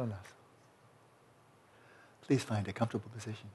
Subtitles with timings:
[0.00, 0.32] Konaso.
[2.22, 3.50] Please find a comfortable position.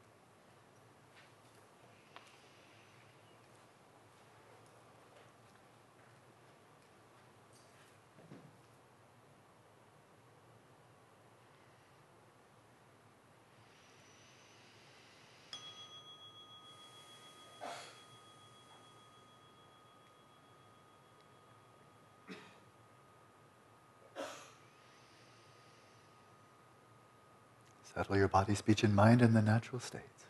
[28.05, 30.24] Settle your body, speech, and mind in the natural states.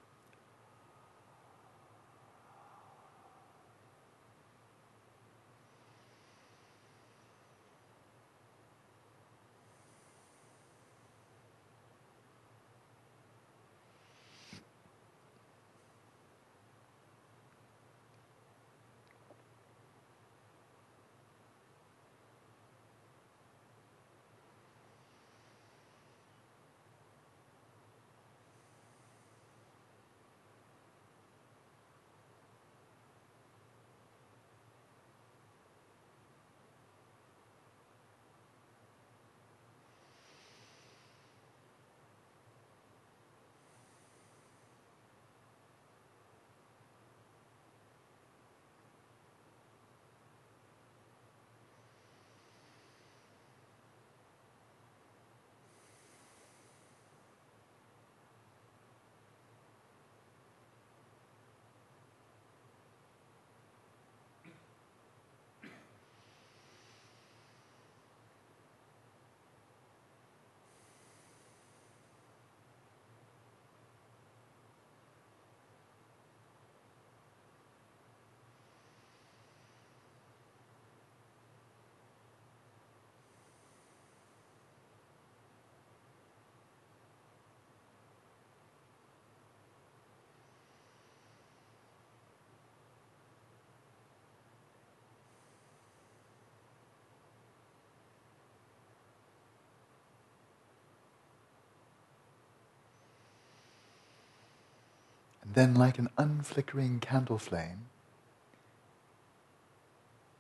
[105.56, 107.86] Then, like an unflickering candle flame,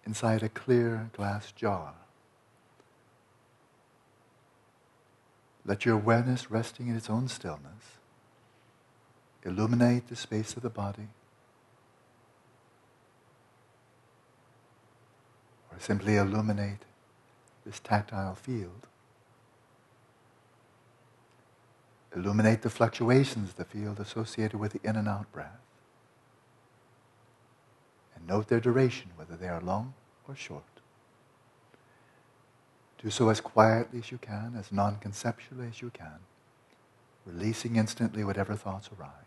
[0.06, 1.94] inside a clear glass jar,
[5.66, 7.98] let your awareness resting in its own stillness
[9.44, 11.08] illuminate the space of the body,
[15.72, 16.84] or simply illuminate
[17.66, 18.88] this tactile field.
[22.16, 25.60] Illuminate the fluctuations the field associated with the in and out breath.
[28.16, 29.94] And note their duration, whether they are long
[30.28, 30.64] or short.
[33.04, 36.20] Do so as quietly as you can, as non conceptually as you can,
[37.26, 39.25] releasing instantly whatever thoughts arise.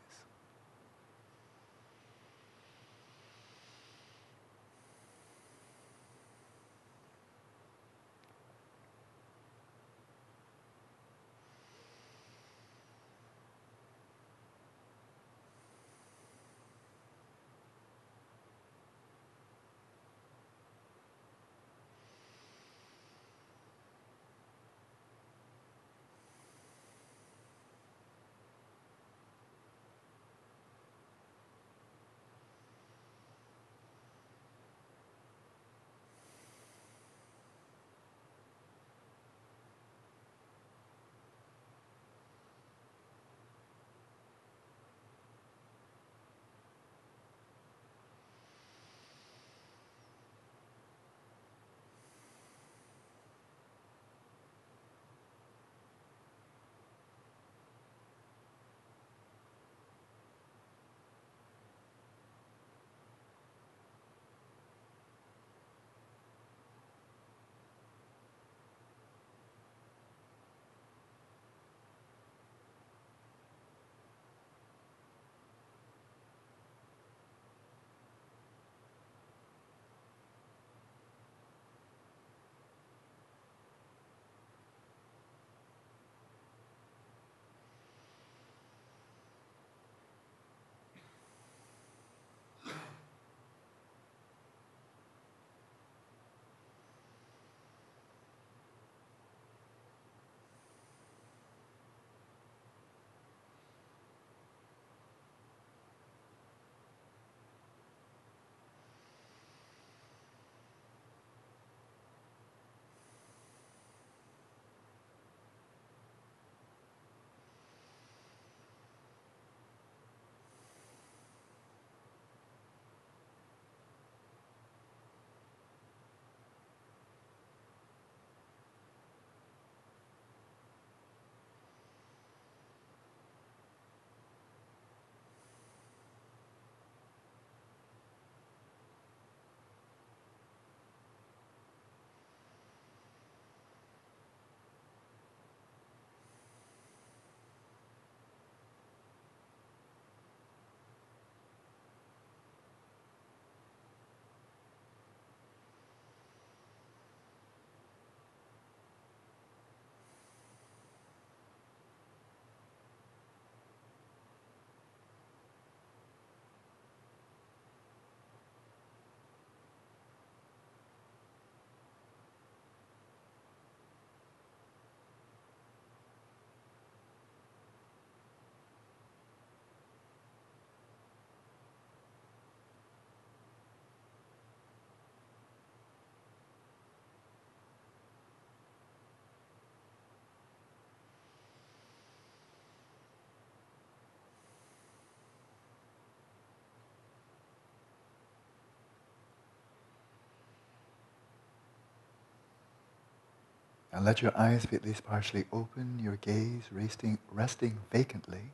[203.99, 208.53] And let your eyes be at least partially open, your gaze resting, resting vacantly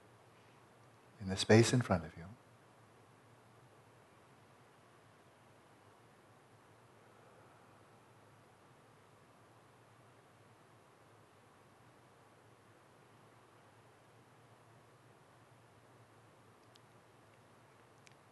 [1.20, 2.24] in the space in front of you.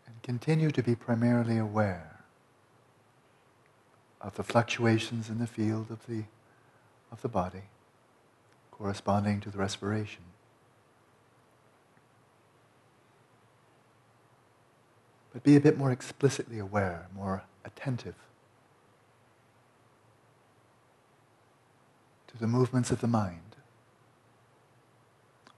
[0.07, 2.21] And continue to be primarily aware
[4.23, 6.25] of the fluctuations in the field of the,
[7.13, 7.65] of the body
[8.73, 10.23] corresponding to the respiration.
[15.33, 18.17] But be a bit more explicitly aware, more attentive
[22.27, 23.57] to the movements of the mind,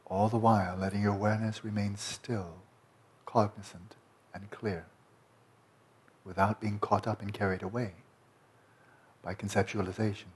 [0.07, 2.57] all the while letting your awareness remain still,
[3.27, 3.95] cognizant,
[4.35, 4.87] and clear,
[6.25, 7.95] without being caught up and carried away
[9.23, 10.27] by conceptualization.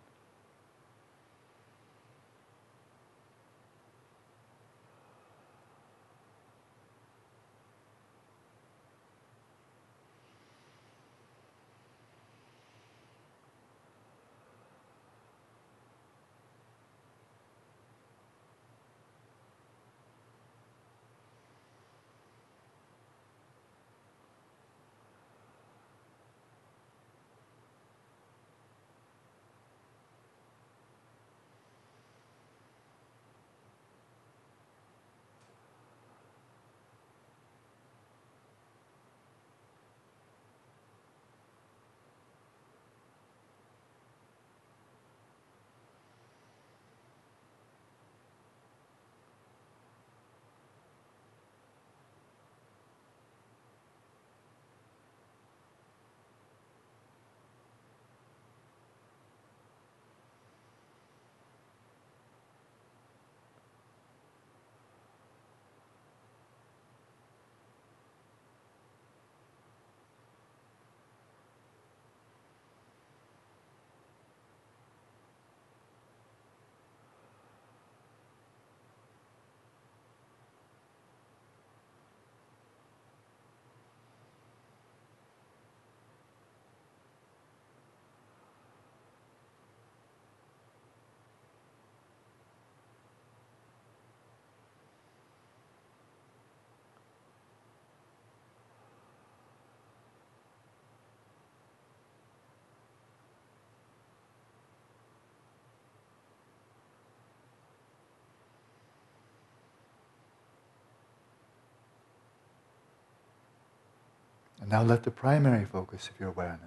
[114.68, 116.60] And now let the primary focus of your awareness,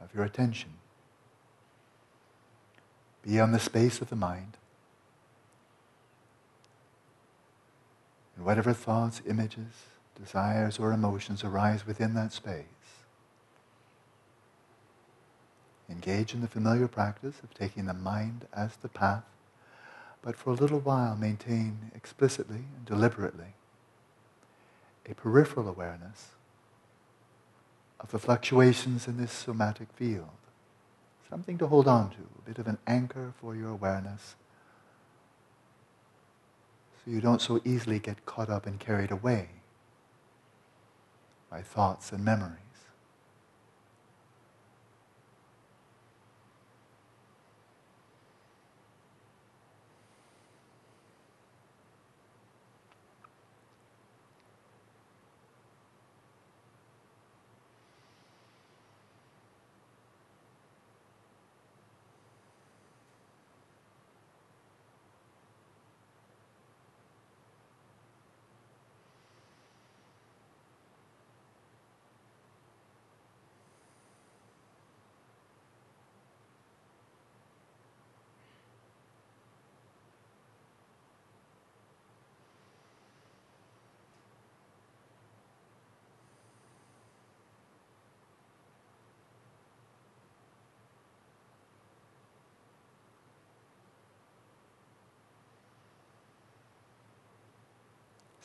[0.00, 0.70] of your attention,
[3.20, 4.56] be on the space of the mind.
[8.36, 12.64] And whatever thoughts, images, desires, or emotions arise within that space,
[15.90, 19.24] engage in the familiar practice of taking the mind as the path,
[20.22, 23.54] but for a little while maintain explicitly and deliberately
[25.08, 26.28] a peripheral awareness
[28.00, 30.28] of the fluctuations in this somatic field.
[31.28, 34.34] Something to hold on to, a bit of an anchor for your awareness.
[37.04, 39.50] So you don't so easily get caught up and carried away
[41.50, 42.56] by thoughts and memories.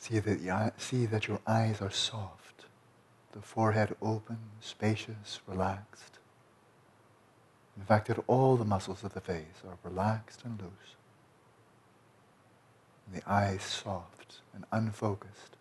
[0.06, 2.66] See that, see that your eyes are soft,
[3.32, 6.20] the forehead open, spacious, relaxed.
[7.76, 10.96] In fact, that all the muscles of the face are relaxed and loose.
[13.08, 15.55] And the eyes soft and unfocused.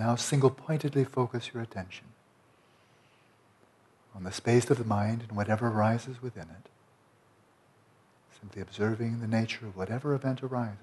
[0.00, 2.06] Now single pointedly focus your attention
[4.16, 6.68] on the space of the mind and whatever arises within it,
[8.40, 10.78] simply observing the nature of whatever event arises,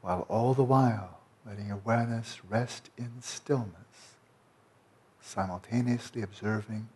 [0.00, 4.16] while all the while letting awareness rest in stillness,
[5.20, 6.88] simultaneously observing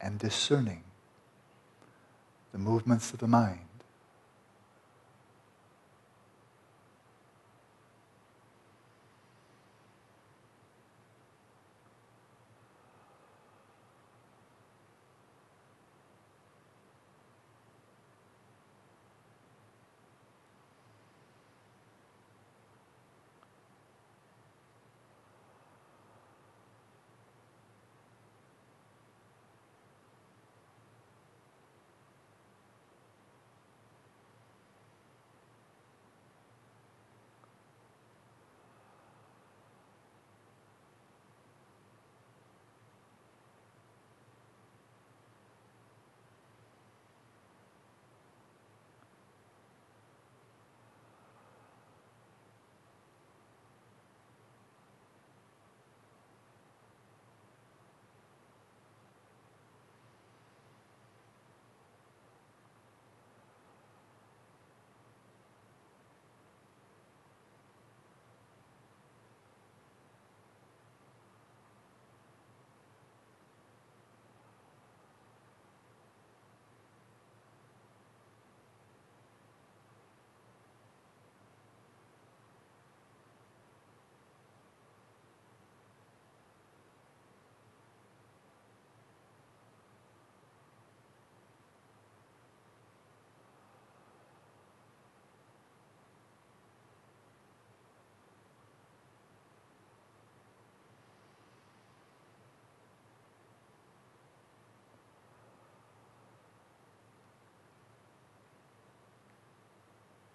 [0.00, 0.82] and discerning
[2.50, 3.60] the movements of the mind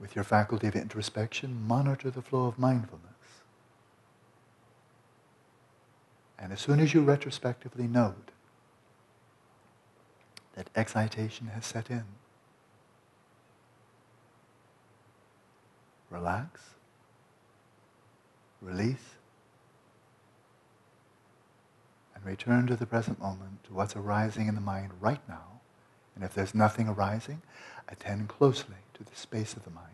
[0.07, 3.03] with your faculty of introspection, monitor the flow of mindfulness.
[6.39, 8.31] And as soon as you retrospectively note
[10.55, 12.05] that excitation has set in,
[16.09, 16.61] relax,
[18.61, 19.15] release,
[22.15, 25.59] and return to the present moment, to what's arising in the mind right now.
[26.15, 27.41] And if there's nothing arising,
[27.89, 29.87] attend closely to the space of the mind.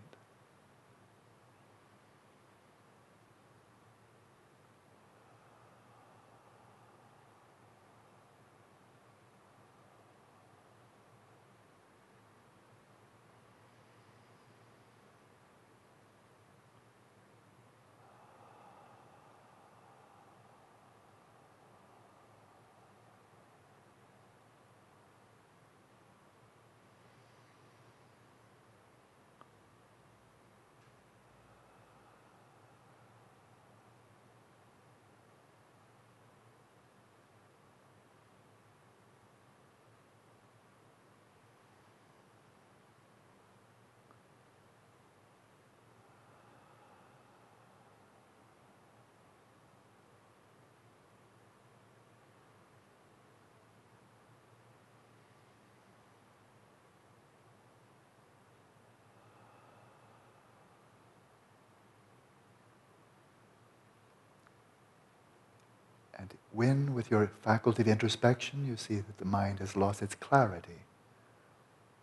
[66.23, 70.15] And when, with your faculty of introspection, you see that the mind has lost its
[70.15, 70.81] clarity,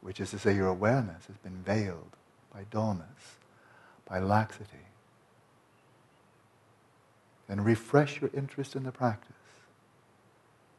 [0.00, 2.16] which is to say, your awareness has been veiled
[2.52, 3.36] by dullness,
[4.08, 4.86] by laxity,
[7.48, 9.34] then refresh your interest in the practice.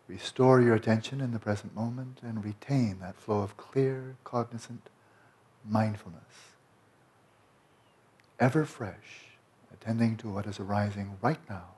[0.07, 4.89] Restore your attention in the present moment and retain that flow of clear, cognizant
[5.65, 6.21] mindfulness.
[8.37, 9.27] Ever fresh,
[9.71, 11.75] attending to what is arising right now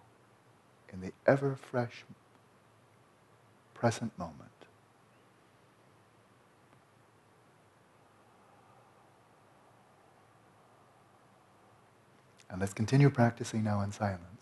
[0.94, 2.06] in the ever fresh
[3.74, 4.40] present moment.
[12.50, 14.32] And let's continue practicing now in silence.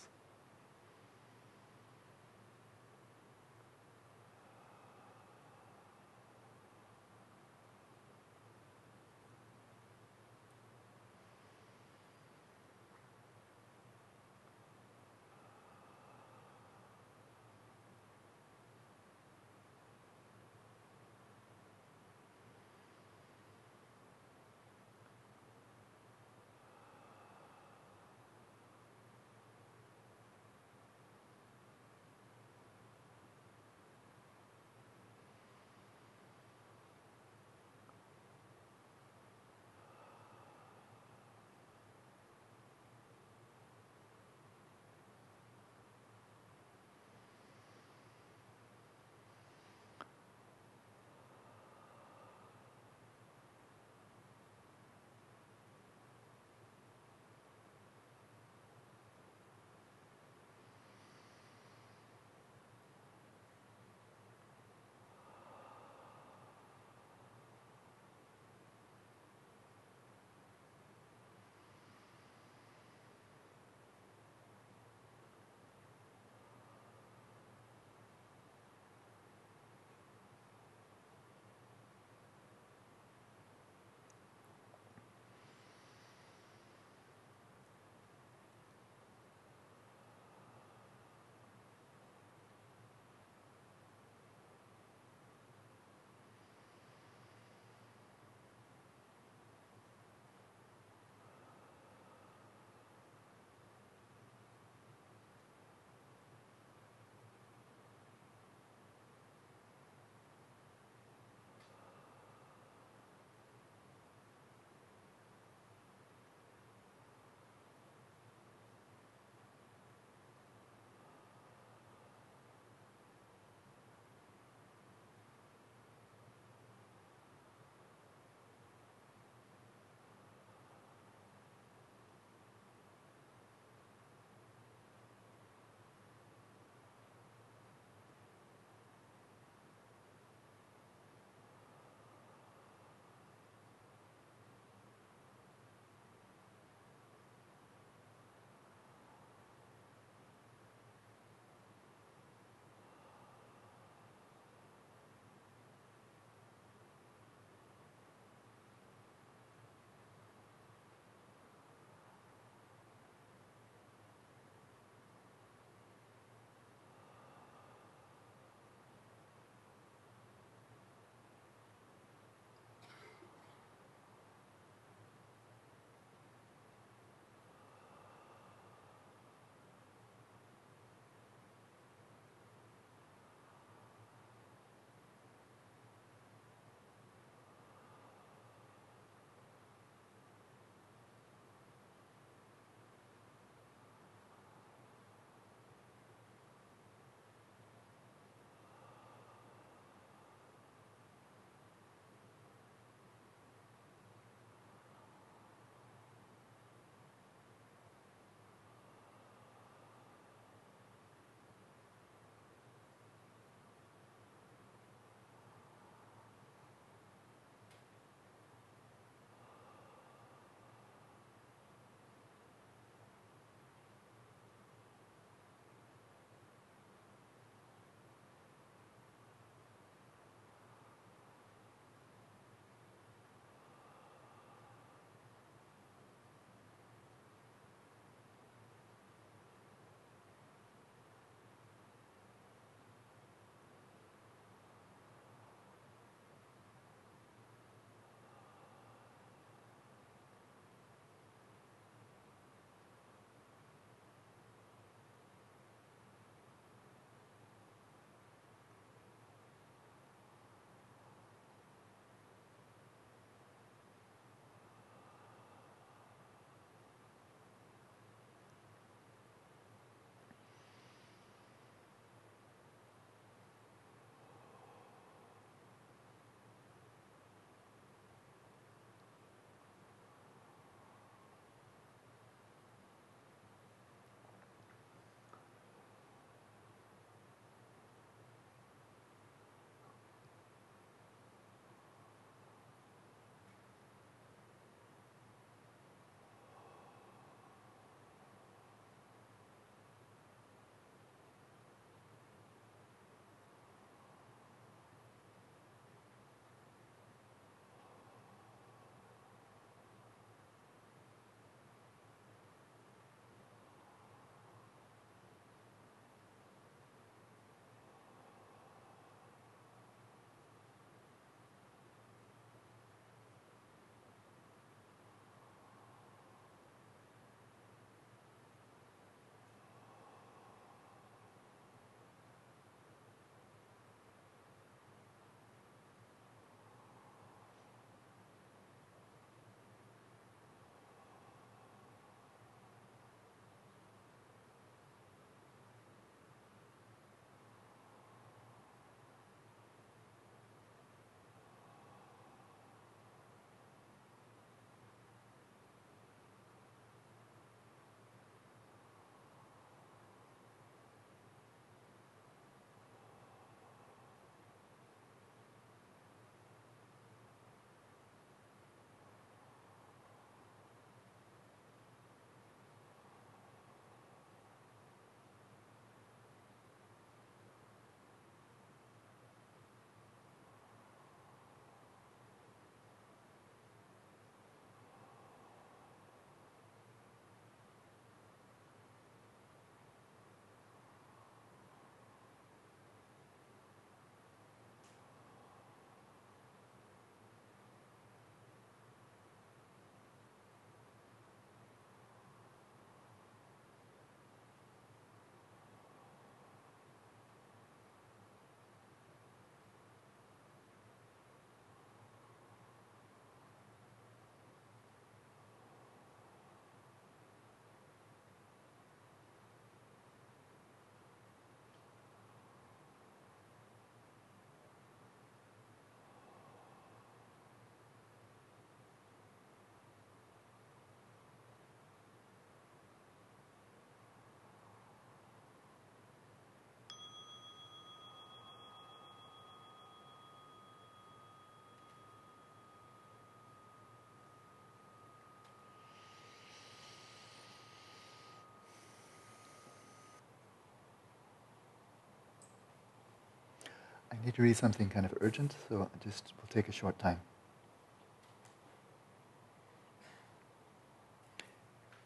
[454.21, 456.99] I need to read something kind of urgent, so I just we'll take a short
[456.99, 457.19] time.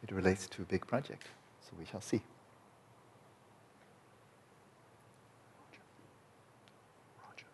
[0.01, 1.27] It relates to a big project,
[1.61, 2.21] so we shall see.
[7.21, 7.47] Roger.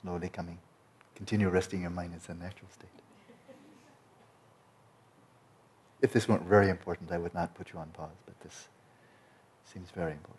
[0.00, 0.58] Slowly coming.
[1.16, 2.88] Continue resting your mind in a natural state.
[6.02, 8.68] If this weren't very important, I would not put you on pause, but this
[9.72, 10.38] seems very important.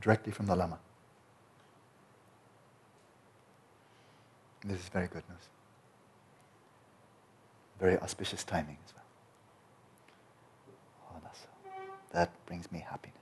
[0.00, 0.78] Directly from the Lama.
[4.64, 5.48] This is very good news.
[7.78, 9.02] Very auspicious timing as well.
[12.12, 13.21] That brings me happiness.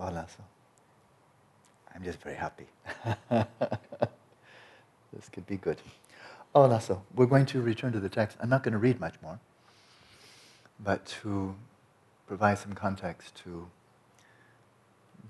[0.00, 0.42] Voila, so
[1.94, 2.64] I'm just very happy.
[5.12, 5.76] this could be good.
[6.54, 8.38] Oh, so we're going to return to the text.
[8.40, 9.38] I'm not going to read much more,
[10.82, 11.54] but to
[12.26, 13.68] provide some context to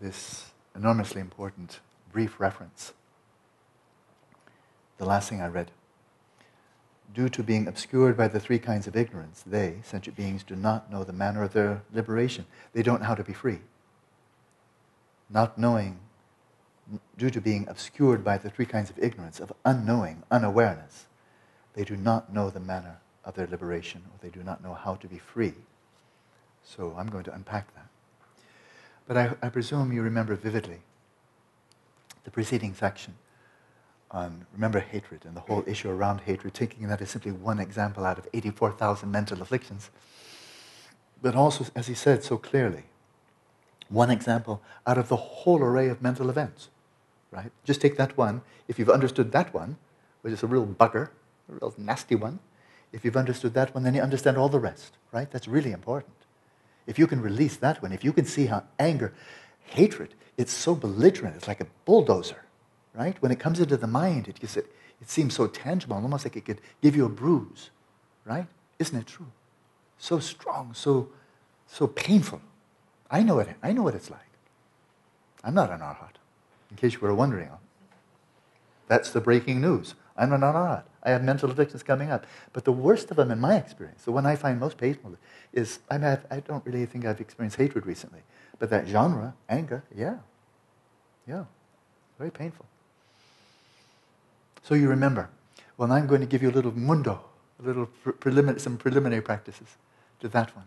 [0.01, 1.81] this enormously important
[2.13, 2.93] brief reference.
[4.99, 5.73] The last thing I read.
[7.13, 10.93] Due to being obscured by the three kinds of ignorance, they, sentient beings, do not
[10.93, 12.47] know the manner of their liberation.
[12.73, 13.59] They don't know how to be free.
[15.33, 15.99] Not knowing,
[17.17, 21.07] due to being obscured by the three kinds of ignorance, of unknowing, unawareness,
[21.75, 24.97] they do not know the manner of their liberation, or they do not know how
[24.97, 25.55] to be free.
[26.65, 27.87] So I'm going to unpack that.
[29.07, 30.81] But I, I presume you remember vividly
[32.25, 33.15] the preceding section
[34.11, 38.05] on, remember hatred and the whole issue around hatred, taking that as simply one example
[38.05, 39.91] out of 84,000 mental afflictions.
[41.23, 42.85] But also, as he said so clearly,
[43.91, 46.69] one example out of the whole array of mental events,
[47.31, 47.51] right?
[47.65, 48.41] Just take that one.
[48.69, 49.77] If you've understood that one,
[50.23, 51.11] which is a real bugger,
[51.49, 52.39] a real nasty one,
[52.93, 55.31] if you've understood that one, then you understand all the rest, right?
[55.31, 56.15] That's really important.
[56.87, 59.13] If you can release that one, if you can see how anger,
[59.61, 62.45] hatred, it's so belligerent, it's like a bulldozer,
[62.95, 63.21] right?
[63.21, 64.67] When it comes into the mind, it, gets, it,
[65.01, 67.71] it seems so tangible, almost like it could give you a bruise,
[68.25, 68.47] right?
[68.79, 69.31] Isn't it true?
[69.99, 71.11] So strong, so,
[71.67, 72.41] so painful.
[73.11, 74.21] I know, it, I know what it's like.
[75.43, 76.17] I'm not an arhat,
[76.71, 77.51] in case you were wondering.
[78.89, 79.95] That's the breaking news.
[80.17, 80.83] I'm not an arhat.
[81.03, 82.27] I have mental addictions coming up.
[82.53, 85.17] But the worst of them, in my experience, the one I find most painful,
[85.53, 88.21] is I, have, I don't really think I've experienced hatred recently.
[88.59, 90.19] But that genre, anger, yeah.
[91.27, 91.45] Yeah.
[92.19, 92.67] Very painful.
[94.63, 95.31] So you remember,
[95.79, 97.21] well, I'm going to give you a little mundo,
[97.59, 99.69] a little pre- some preliminary practices
[100.21, 100.67] to that one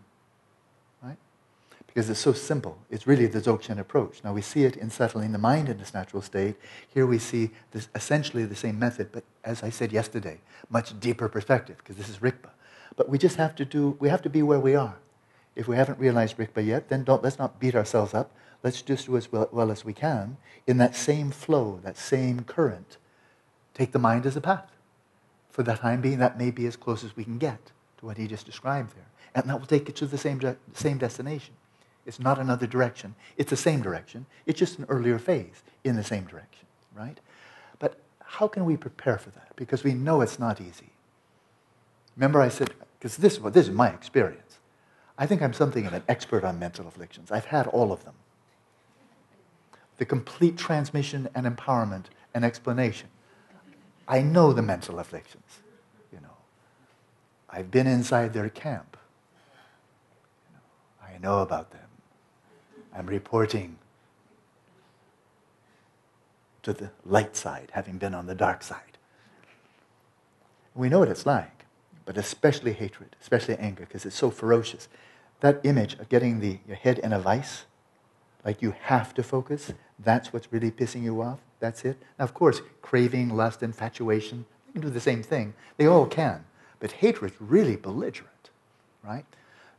[1.94, 2.76] because it's so simple.
[2.90, 4.24] It's really the Dzogchen approach.
[4.24, 6.56] Now we see it in settling the mind in its natural state.
[6.92, 11.28] Here we see this, essentially the same method, but as I said yesterday, much deeper
[11.28, 12.50] perspective, because this is Rigpa.
[12.96, 14.96] But we just have to do, we have to be where we are.
[15.54, 18.32] If we haven't realized Rigpa yet, then don't, let's not beat ourselves up.
[18.64, 22.40] Let's just do as well, well as we can in that same flow, that same
[22.40, 22.96] current.
[23.72, 24.72] Take the mind as a path.
[25.48, 28.16] For the time being, that may be as close as we can get to what
[28.16, 29.06] he just described there.
[29.32, 30.40] And that will take it to the same,
[30.72, 31.54] same destination.
[32.06, 33.14] It's not another direction.
[33.36, 34.26] It's the same direction.
[34.46, 37.18] It's just an earlier phase in the same direction, right?
[37.78, 39.52] But how can we prepare for that?
[39.56, 40.90] Because we know it's not easy.
[42.16, 44.58] Remember, I said, because this, well, this is my experience.
[45.16, 47.30] I think I'm something of an expert on mental afflictions.
[47.30, 48.14] I've had all of them.
[49.98, 53.08] The complete transmission and empowerment and explanation.
[54.08, 55.60] I know the mental afflictions,
[56.12, 56.36] you know.
[57.48, 58.96] I've been inside their camp.
[60.48, 61.83] You know, I know about them.
[62.94, 63.78] I'm reporting
[66.62, 68.98] to the light side, having been on the dark side.
[70.74, 71.66] We know what it's like,
[72.04, 74.88] but especially hatred, especially anger, because it's so ferocious.
[75.40, 77.64] That image of getting the, your head in a vice,
[78.44, 81.40] like you have to focus, that's what's really pissing you off.
[81.60, 81.98] That's it.
[82.18, 85.54] Now, of course, craving, lust, infatuation, they can do the same thing.
[85.76, 86.44] They all can.
[86.80, 88.50] But hatred is really belligerent,
[89.02, 89.24] right?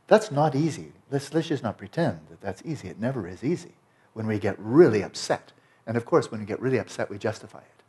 [0.06, 0.92] That's not easy.
[1.10, 2.88] Let's, let's just not pretend that that's easy.
[2.88, 3.74] It never is easy
[4.12, 5.52] when we get really upset.
[5.86, 7.82] And of course, when we get really upset, we justify it.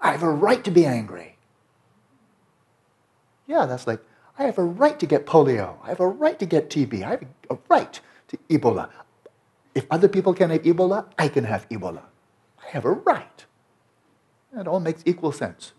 [0.00, 1.36] I have a right to be angry.
[3.46, 4.00] Yeah, that's like,
[4.38, 5.76] I have a right to get polio.
[5.82, 7.02] I have a right to get TB.
[7.02, 8.88] I have a right to Ebola.
[9.74, 12.02] If other people can have Ebola, I can have Ebola.
[12.62, 13.44] I have a right.
[14.58, 15.72] It all makes equal sense.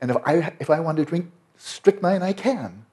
[0.00, 2.86] And if I, if I want to drink strychnine, I can.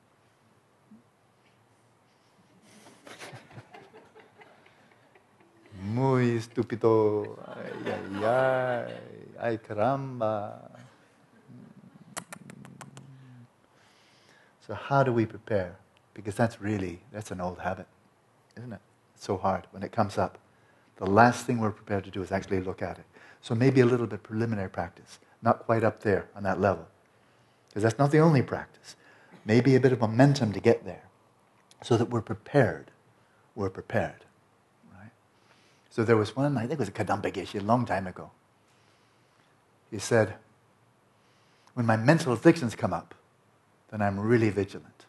[5.98, 7.40] Muy estúpido.
[7.48, 8.94] Ay, ay, ay.
[9.40, 10.70] Ay, caramba.
[14.62, 15.76] So how do we prepare?
[16.14, 17.88] Because that's really, that's an old habit,
[18.56, 18.80] isn't it?
[19.16, 20.38] It's so hard when it comes up.
[20.98, 23.06] The last thing we're prepared to do is actually look at it.
[23.42, 26.86] So maybe a little bit of preliminary practice, not quite up there on that level.
[27.70, 28.96] Because that's not the only practice.
[29.46, 31.06] Maybe a bit of momentum to get there
[31.82, 32.92] so that we're prepared.
[33.56, 34.27] We're prepared.
[35.98, 38.30] So there was one, I think it was a Kadampa Geshe a long time ago.
[39.90, 40.36] He said,
[41.74, 43.16] When my mental afflictions come up,
[43.90, 45.06] then I'm really vigilant.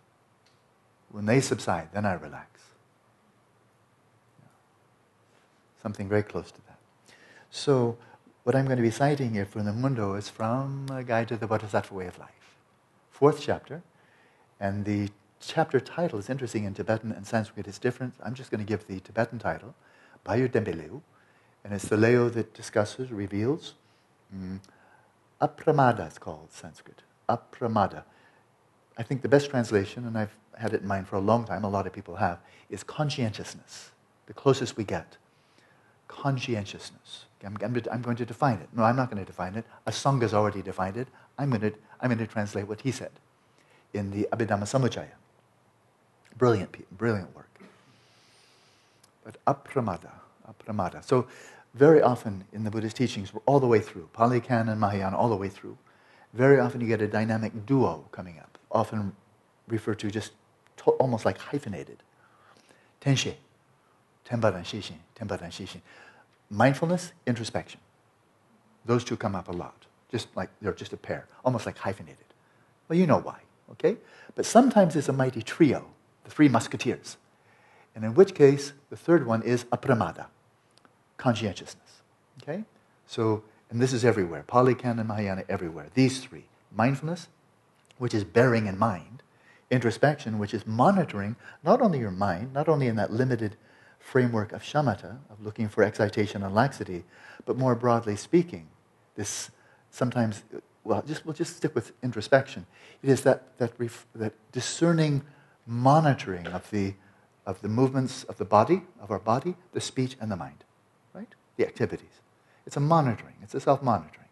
[1.10, 2.62] When they subside, then I relax.
[5.82, 6.78] Something very close to that.
[7.50, 7.98] So,
[8.44, 11.36] what I'm going to be citing here from the Mundo is from a Guide to
[11.36, 12.56] the Bodhisattva Way of Life,
[13.10, 13.82] fourth chapter.
[14.58, 17.68] And the chapter title is interesting in Tibetan and Sanskrit.
[17.68, 18.14] It's different.
[18.24, 19.74] I'm just going to give the Tibetan title,
[20.28, 21.00] Bayu Dembeleu.
[21.64, 23.74] And it's the Leo that discusses, reveals.
[24.34, 24.60] Mm,
[25.40, 27.02] apramada, it's called Sanskrit.
[27.28, 28.04] Apramada.
[28.96, 31.64] I think the best translation, and I've had it in mind for a long time,
[31.64, 32.38] a lot of people have,
[32.68, 33.90] is conscientiousness.
[34.26, 35.16] The closest we get.
[36.08, 37.26] Conscientiousness.
[37.44, 38.68] I'm, I'm, going to define it.
[38.74, 39.64] No, I'm not going to define it.
[39.86, 41.08] A Asanga's already defined it.
[41.38, 43.12] I'm going to, I'm going to translate what he said
[43.94, 45.12] in the Abhidharma Samuccaya.
[46.36, 47.47] Brilliant, brilliant work.
[49.24, 50.10] But apramada,
[50.48, 51.04] apramada.
[51.04, 51.26] So
[51.74, 55.36] very often in the Buddhist teachings, all the way through, Pali Canon, Mahayana, all the
[55.36, 55.76] way through,
[56.32, 59.14] very often you get a dynamic duo coming up often
[59.66, 60.32] referred to just
[60.78, 62.02] to, almost like hyphenated.
[63.00, 63.34] Tenshe,
[64.24, 65.80] tenparan shishin, tenparan shishin.
[66.50, 67.80] Mindfulness, introspection.
[68.84, 72.24] Those two come up a lot, just like they're just a pair, almost like hyphenated.
[72.88, 73.40] Well, you know why,
[73.72, 73.96] okay?
[74.34, 75.86] But sometimes it's a mighty trio,
[76.24, 77.16] the three musketeers.
[77.98, 80.26] And in which case, the third one is apramada,
[81.16, 82.02] conscientiousness,
[82.40, 82.62] okay?
[83.08, 85.88] So, and this is everywhere, Pali Canon, Mahayana, everywhere.
[85.94, 87.26] These three, mindfulness,
[87.96, 89.24] which is bearing in mind,
[89.68, 91.34] introspection, which is monitoring
[91.64, 93.56] not only your mind, not only in that limited
[93.98, 97.02] framework of shamatha, of looking for excitation and laxity,
[97.46, 98.68] but more broadly speaking,
[99.16, 99.50] this
[99.90, 100.44] sometimes,
[100.84, 102.64] well, just, we'll just stick with introspection.
[103.02, 105.22] It is that, that, ref, that discerning
[105.66, 106.94] monitoring of the,
[107.48, 110.64] of the movements of the body, of our body, the speech, and the mind,
[111.14, 111.34] right?
[111.56, 112.20] The activities.
[112.66, 114.28] It's a monitoring, it's a self monitoring.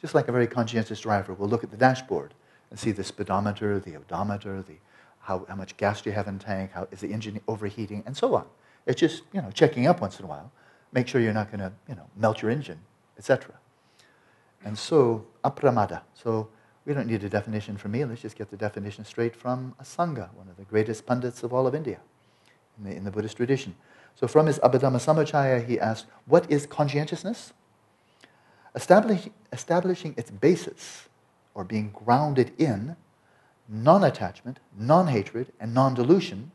[0.00, 2.34] Just like a very conscientious driver will look at the dashboard
[2.68, 4.74] and see the speedometer, the odometer, the,
[5.20, 8.16] how, how much gas do you have in tank, how is the engine overheating, and
[8.16, 8.46] so on.
[8.84, 10.50] It's just, you know, checking up once in a while.
[10.92, 12.80] Make sure you're not going to, you know, melt your engine,
[13.16, 13.54] etc.
[14.64, 16.00] And so, apramada.
[16.14, 16.48] So
[16.84, 18.04] we don't need a definition from me.
[18.04, 21.68] Let's just get the definition straight from Asanga, one of the greatest pundits of all
[21.68, 22.00] of India
[22.78, 23.74] in the, in the Buddhist tradition.
[24.14, 27.52] So from his Abhidharma Samuccaya, he asked, what is conscientiousness?
[28.74, 31.08] Establish, establishing its basis
[31.54, 32.96] or being grounded in
[33.68, 36.50] non attachment, non hatred, and non delusion.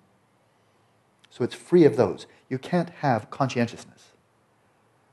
[1.30, 2.26] So it's free of those.
[2.50, 4.12] You can't have conscientiousness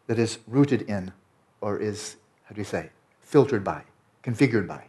[0.06, 1.12] that is rooted in
[1.60, 2.90] or is, how do you say,
[3.20, 3.84] filtered by,
[4.22, 4.84] configured by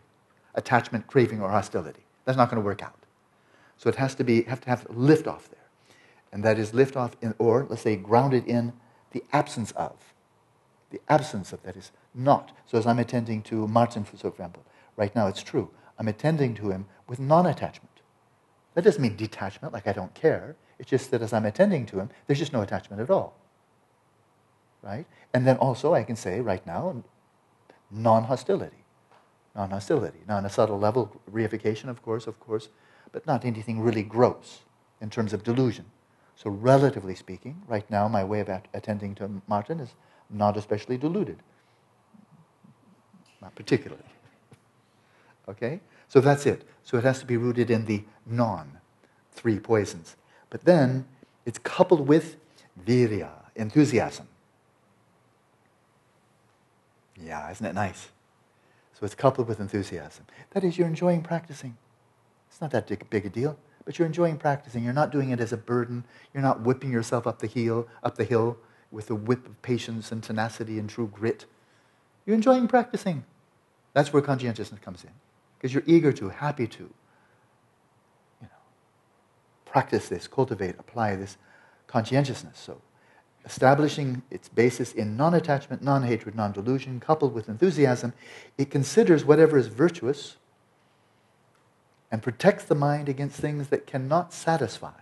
[0.55, 2.03] attachment, craving, or hostility.
[2.25, 2.99] That's not going to work out.
[3.77, 5.58] So it has to be, have to have lift off there.
[6.31, 8.73] And that is lift off in, or let's say grounded in
[9.11, 9.95] the absence of.
[10.91, 12.51] The absence of that is not.
[12.65, 14.63] So as I'm attending to Martin, for example,
[14.99, 15.69] Right now, it's true.
[15.97, 18.01] I'm attending to him with non attachment.
[18.73, 20.57] That doesn't mean detachment, like I don't care.
[20.77, 23.37] It's just that as I'm attending to him, there's just no attachment at all.
[24.81, 25.05] Right?
[25.33, 27.01] And then also, I can say right now,
[27.89, 28.83] non hostility.
[29.55, 30.19] Non hostility.
[30.27, 32.67] Now, on a subtle level, reification, of course, of course,
[33.13, 34.63] but not anything really gross
[34.99, 35.85] in terms of delusion.
[36.41, 39.89] So, relatively speaking, right now, my way of attending to Martin is
[40.29, 41.37] not especially diluted.
[43.41, 44.05] Not particularly.
[45.49, 45.81] Okay?
[46.07, 46.63] So that's it.
[46.85, 48.77] So it has to be rooted in the non,
[49.33, 50.15] three poisons.
[50.49, 51.05] But then
[51.45, 52.37] it's coupled with
[52.85, 54.29] virya, enthusiasm.
[57.21, 58.07] Yeah, isn't it nice?
[58.97, 60.25] So it's coupled with enthusiasm.
[60.51, 61.75] That is, you're enjoying practicing.
[62.49, 63.57] It's not that big a deal,
[63.89, 64.83] but you're enjoying practicing.
[64.83, 66.03] You're not doing it as a burden.
[66.31, 68.55] You're not whipping yourself up the hill, up the hill
[68.91, 71.45] with a whip of patience and tenacity and true grit.
[72.23, 73.25] You're enjoying practicing.
[73.93, 75.09] That's where conscientiousness comes in
[75.57, 78.47] because you're eager to, happy to, you know,
[79.65, 81.37] practice this, cultivate, apply this
[81.87, 82.59] conscientiousness.
[82.59, 82.83] So,
[83.43, 88.13] establishing its basis in non attachment, non hatred, non delusion, coupled with enthusiasm,
[88.55, 90.37] it considers whatever is virtuous
[92.11, 95.01] and protects the mind against things that cannot satisfy.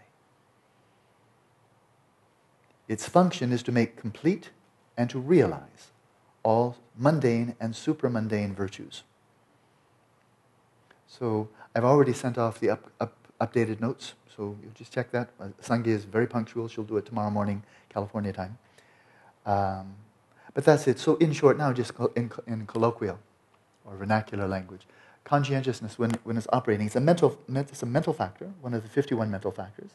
[2.87, 4.49] Its function is to make complete
[4.97, 5.91] and to realize
[6.43, 9.03] all mundane and supramundane virtues.
[11.07, 15.29] So I've already sent off the up, up, updated notes, so you'll just check that.
[15.39, 15.49] Uh,
[15.85, 16.67] is very punctual.
[16.67, 18.57] She'll do it tomorrow morning, California time.
[19.45, 19.95] Um,
[20.53, 20.99] but that's it.
[20.99, 23.19] So in short now, just in, in colloquial
[23.85, 24.87] or vernacular language,
[25.27, 28.87] conscientiousness, when, when it's operating, it's a, mental, it's a mental factor, one of the
[28.87, 29.91] 51 mental factors.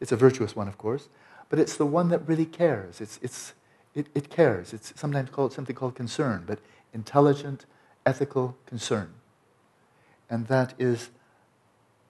[0.00, 1.08] It's a virtuous one, of course,
[1.48, 3.00] but it's the one that really cares.
[3.00, 3.54] It's, it's,
[3.94, 4.72] it, it cares.
[4.72, 6.58] It's sometimes called something called concern, but
[6.92, 7.66] intelligent,
[8.04, 9.14] ethical concern.
[10.28, 11.10] And that is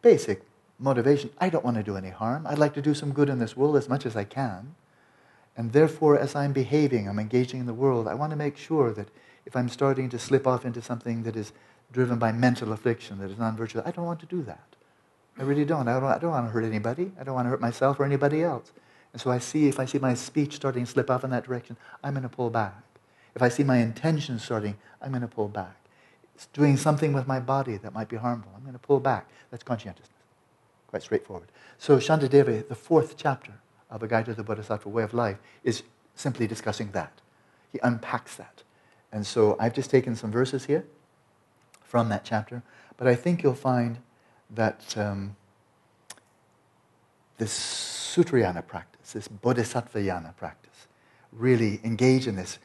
[0.00, 0.42] basic
[0.78, 1.28] motivation.
[1.36, 2.46] I don't want to do any harm.
[2.46, 4.74] I'd like to do some good in this world as much as I can.
[5.54, 8.94] And therefore, as I'm behaving, I'm engaging in the world, I want to make sure
[8.94, 9.08] that
[9.44, 11.52] if I'm starting to slip off into something that is
[11.92, 14.74] driven by mental affliction, that is non virtuous, I don't want to do that.
[15.38, 15.88] I really don't.
[15.88, 17.12] I don't, I don't want to hurt anybody.
[17.18, 18.72] I don't want to hurt myself or anybody else.
[19.12, 21.44] And so I see, if I see my speech starting to slip off in that
[21.44, 22.82] direction, I'm going to pull back.
[23.34, 25.76] If I see my intention starting, I'm going to pull back.
[26.34, 28.52] It's doing something with my body that might be harmful.
[28.56, 29.28] I'm going to pull back.
[29.50, 30.10] That's conscientiousness.
[30.88, 31.48] Quite straightforward.
[31.78, 33.52] So Shantideva, the fourth chapter
[33.90, 35.82] of A Guide to the Bodhisattva Way of Life, is
[36.14, 37.20] simply discussing that.
[37.72, 38.62] He unpacks that.
[39.12, 40.86] And so I've just taken some verses here
[41.94, 42.60] from that chapter,
[42.96, 43.98] but I think you'll find
[44.50, 45.36] that um,
[47.38, 50.88] this Sutrayana practice, this Bodhisattvayana practice,
[51.30, 52.58] really engage in this,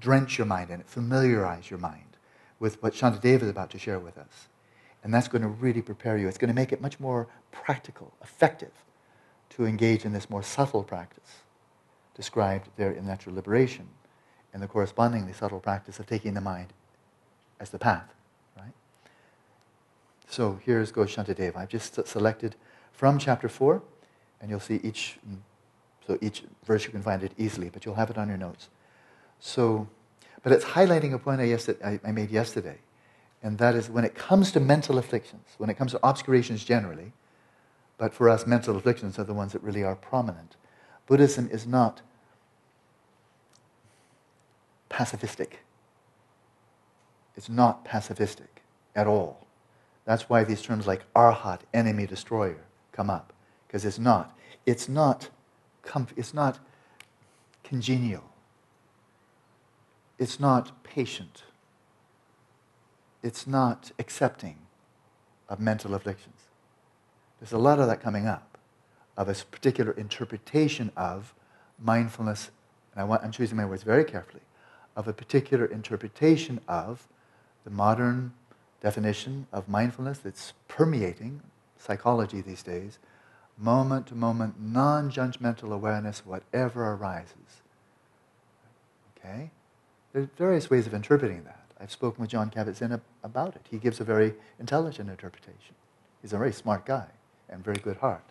[0.00, 2.16] drench your mind in it, familiarize your mind
[2.58, 4.48] with what Shantideva is about to share with us.
[5.04, 6.26] And that's going to really prepare you.
[6.26, 8.72] It's going to make it much more practical, effective
[9.50, 11.44] to engage in this more subtle practice
[12.16, 13.86] described there in natural liberation
[14.52, 16.72] and the correspondingly subtle practice of taking the mind
[17.60, 18.12] as the path.
[20.30, 21.56] So here's goes Shantideva.
[21.56, 22.54] I've just selected
[22.92, 23.82] from chapter 4,
[24.40, 25.38] and you'll see each, mm,
[26.06, 28.68] so each verse you can find it easily, but you'll have it on your notes.
[29.40, 29.88] So,
[30.44, 32.78] but it's highlighting a point I, I made yesterday,
[33.42, 37.12] and that is when it comes to mental afflictions, when it comes to obscurations generally,
[37.98, 40.54] but for us, mental afflictions are the ones that really are prominent.
[41.06, 42.02] Buddhism is not
[44.88, 45.54] pacifistic.
[47.36, 48.62] It's not pacifistic
[48.94, 49.48] at all.
[50.10, 53.32] That's why these terms like arhat, enemy destroyer, come up.
[53.68, 54.36] Because it's not.
[54.66, 55.28] It's not,
[56.16, 56.58] it's not
[57.62, 58.24] congenial.
[60.18, 61.44] It's not patient.
[63.22, 64.56] It's not accepting
[65.48, 66.48] of mental afflictions.
[67.38, 68.58] There's a lot of that coming up,
[69.16, 71.36] of a particular interpretation of
[71.78, 72.50] mindfulness,
[72.92, 74.42] and I want, I'm choosing my words very carefully,
[74.96, 77.06] of a particular interpretation of
[77.62, 78.32] the modern
[78.80, 81.42] definition of mindfulness that's permeating
[81.78, 82.98] psychology these days
[83.60, 87.62] moment to moment, non judgmental awareness, whatever arises.
[89.18, 89.50] Okay?
[90.12, 91.60] There are various ways of interpreting that.
[91.78, 93.66] I've spoken with Jon Kabat-Zinn about it.
[93.70, 95.74] He gives a very intelligent interpretation.
[96.20, 97.06] He's a very smart guy
[97.48, 98.24] and very good heart.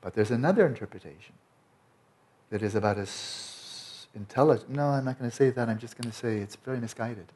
[0.00, 1.34] But there's another interpretation
[2.50, 4.70] that is about as intelligent.
[4.70, 5.68] No, I'm not going to say that.
[5.68, 7.26] I'm just going to say it's very misguided.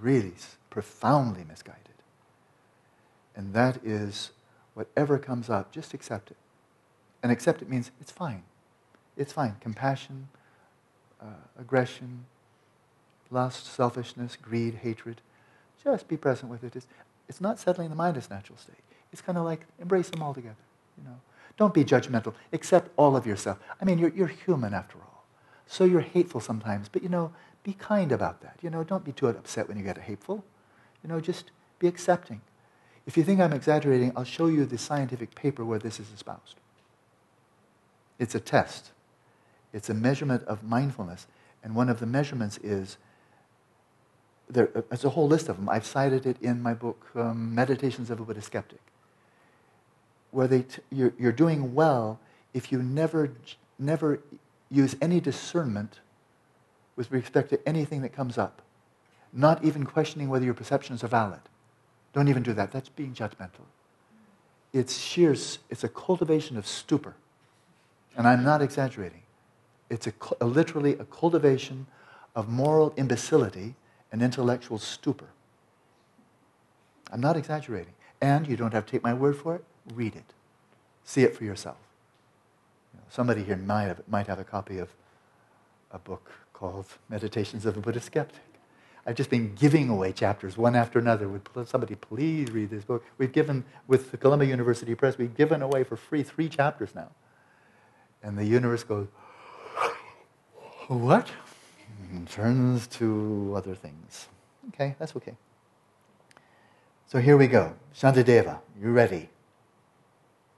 [0.00, 0.34] Really
[0.70, 1.82] profoundly misguided.
[3.34, 4.30] And that is
[4.74, 6.36] whatever comes up, just accept it.
[7.22, 8.42] And accept it means it's fine.
[9.16, 9.56] It's fine.
[9.60, 10.28] Compassion,
[11.20, 11.26] uh,
[11.58, 12.26] aggression,
[13.30, 15.20] lust, selfishness, greed, hatred.
[15.82, 16.76] Just be present with it.
[16.76, 16.86] It's,
[17.28, 18.76] it's not settling the mind as natural state.
[19.12, 20.56] It's kind of like embrace them all together.
[20.96, 21.16] You know,
[21.56, 22.34] don't be judgmental.
[22.52, 23.58] Accept all of yourself.
[23.80, 25.24] I mean, you're, you're human after all.
[25.66, 28.58] So you're hateful sometimes, but you know, be kind about that.
[28.62, 30.44] You know, don't be too upset when you get hateful.
[31.02, 32.40] You know, just be accepting.
[33.06, 36.56] If you think I'm exaggerating, I'll show you the scientific paper where this is espoused.
[38.18, 38.90] It's a test.
[39.72, 41.26] It's a measurement of mindfulness.
[41.62, 42.98] And one of the measurements is
[44.50, 45.68] there, it's a whole list of them.
[45.68, 48.80] I've cited it in my book, um, Meditations of a Buddhist Skeptic,
[50.30, 52.18] where they t- you're, you're doing well
[52.54, 53.32] if you never,
[53.78, 54.20] never
[54.70, 56.00] use any discernment
[56.96, 58.62] with respect to anything that comes up
[59.32, 61.40] not even questioning whether your perceptions are valid.
[62.12, 62.72] Don't even do that.
[62.72, 63.66] That's being judgmental.
[64.72, 67.14] It's sheer, it's a cultivation of stupor.
[68.16, 69.22] And I'm not exaggerating.
[69.90, 71.86] It's a, a, literally a cultivation
[72.34, 73.74] of moral imbecility
[74.12, 75.28] and intellectual stupor.
[77.10, 77.94] I'm not exaggerating.
[78.20, 79.64] And you don't have to take my word for it.
[79.94, 80.34] Read it.
[81.04, 81.76] See it for yourself.
[82.92, 84.90] You know, somebody here might have, might have a copy of
[85.90, 88.40] a book called Meditations of a Buddhist Skeptic.
[89.08, 91.30] I've just been giving away chapters one after another.
[91.30, 93.02] Would somebody please read this book?
[93.16, 97.08] We've given, with the Columbia University Press, we've given away for free three chapters now.
[98.22, 99.06] And the universe goes,
[100.88, 101.30] What?
[102.12, 104.28] And turns to other things.
[104.74, 105.36] Okay, that's okay.
[107.06, 107.76] So here we go.
[107.96, 109.30] Shantideva, you ready?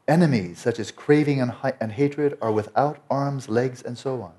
[0.09, 4.33] Enemies such as craving and, and hatred are without arms, legs, and so on.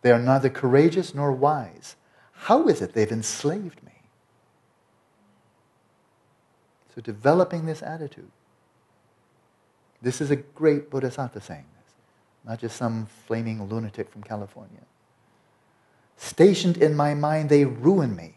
[0.00, 1.96] They are neither courageous nor wise.
[2.44, 3.92] How is it they've enslaved me?
[6.94, 8.30] So, developing this attitude.
[10.02, 11.94] This is a great bodhisattva saying this,
[12.44, 14.82] not just some flaming lunatic from California.
[16.18, 18.34] Stationed in my mind, they ruin me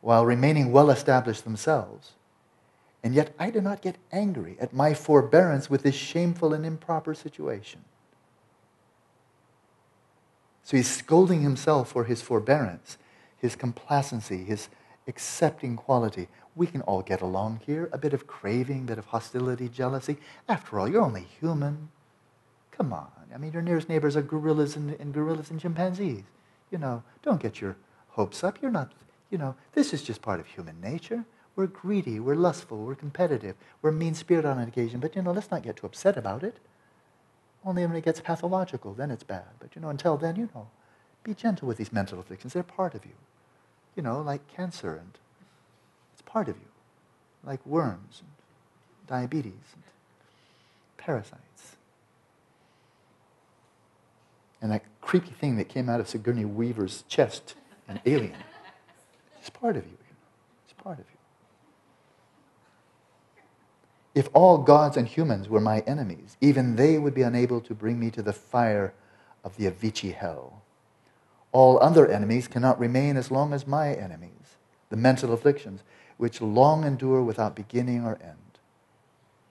[0.00, 2.14] while remaining well established themselves.
[3.04, 7.14] And yet I do not get angry at my forbearance with this shameful and improper
[7.14, 7.84] situation.
[10.62, 12.98] So he's scolding himself for his forbearance,
[13.36, 14.68] his complacency, his
[15.08, 16.28] accepting quality.
[16.54, 17.88] We can all get along here.
[17.92, 20.18] A bit of craving, a bit of hostility, jealousy.
[20.48, 21.90] After all, you're only human.
[22.70, 23.08] Come on.
[23.34, 26.24] I mean, your nearest neighbors are gorillas and, and gorillas and chimpanzees.
[26.70, 27.76] You know, don't get your
[28.08, 28.60] hopes up.
[28.62, 28.92] You're not,
[29.30, 31.24] you know, this is just part of human nature.
[31.54, 35.50] We're greedy, we're lustful, we're competitive, we're mean spirited on occasion, but you know, let's
[35.50, 36.56] not get too upset about it.
[37.64, 39.44] Only when it gets pathological, then it's bad.
[39.60, 40.68] But you know, until then, you know,
[41.22, 42.52] be gentle with these mental afflictions.
[42.52, 43.12] They're part of you.
[43.94, 45.18] You know, like cancer and
[46.12, 46.68] it's part of you.
[47.44, 48.30] Like worms and
[49.06, 49.82] diabetes and
[50.96, 51.76] parasites.
[54.60, 57.54] And that creepy thing that came out of Sigourney Weaver's chest,
[57.88, 58.36] an alien.
[59.40, 59.90] It's part of you.
[59.90, 60.64] you know.
[60.64, 61.21] It's part of you.
[64.14, 67.98] If all gods and humans were my enemies, even they would be unable to bring
[67.98, 68.92] me to the fire
[69.42, 70.62] of the Avici hell.
[71.50, 74.56] All other enemies cannot remain as long as my enemies,
[74.90, 75.82] the mental afflictions,
[76.18, 78.36] which long endure without beginning or end.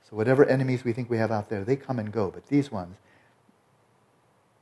[0.09, 2.29] So, whatever enemies we think we have out there, they come and go.
[2.29, 2.97] But these ones,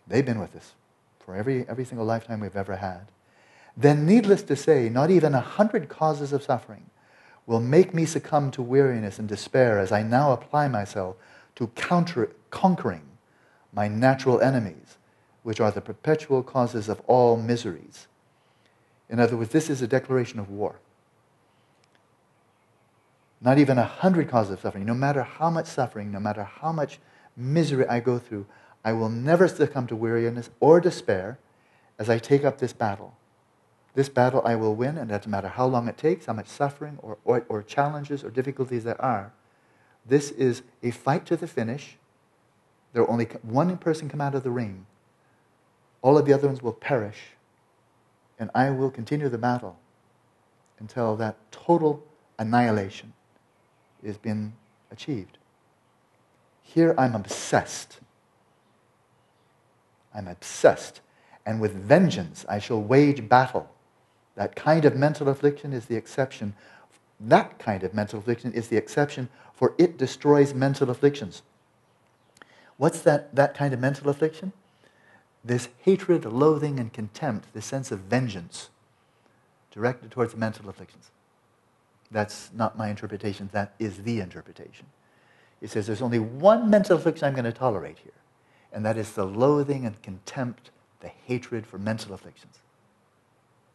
[0.08, 0.74] they've been with us
[1.20, 3.12] for every, every single lifetime we've ever had.
[3.76, 6.90] Then, needless to say, not even a hundred causes of suffering
[7.50, 11.16] will make me succumb to weariness and despair as I now apply myself
[11.56, 13.02] to counter, conquering
[13.74, 14.98] my natural enemies,
[15.42, 18.06] which are the perpetual causes of all miseries.
[19.10, 20.76] In other words, this is a declaration of war.
[23.42, 24.86] Not even a hundred causes of suffering.
[24.86, 27.00] No matter how much suffering, no matter how much
[27.36, 28.46] misery I go through,
[28.86, 31.40] I will never succumb to weariness or despair
[31.98, 33.16] as I take up this battle.
[34.00, 36.48] This battle I will win, and it doesn't matter how long it takes, how much
[36.48, 39.34] suffering or, or, or challenges or difficulties there are.
[40.06, 41.98] This is a fight to the finish.
[42.94, 44.86] There will only one person come out of the ring.
[46.02, 47.32] All of the other ones will perish,
[48.40, 49.76] and I will continue the battle
[50.80, 52.02] until that total
[52.38, 53.12] annihilation
[54.06, 54.54] has been
[54.90, 55.40] achieved.
[56.62, 58.00] Here I'm obsessed.
[60.16, 61.02] I'm obsessed.
[61.46, 63.70] And with vengeance I shall wage battle
[64.36, 66.54] that kind of mental affliction is the exception.
[67.20, 71.42] That kind of mental affliction is the exception, for it destroys mental afflictions.
[72.78, 74.54] What's that, that kind of mental affliction?
[75.44, 78.70] This hatred, loathing, and contempt, this sense of vengeance
[79.72, 81.12] directed towards mental afflictions.
[82.12, 84.86] That's not my interpretation, that is the interpretation.
[85.62, 88.14] It says there's only one mental affliction I'm going to tolerate here,
[88.72, 90.72] and that is the loathing and contempt,
[91.02, 92.60] the hatred for mental afflictions.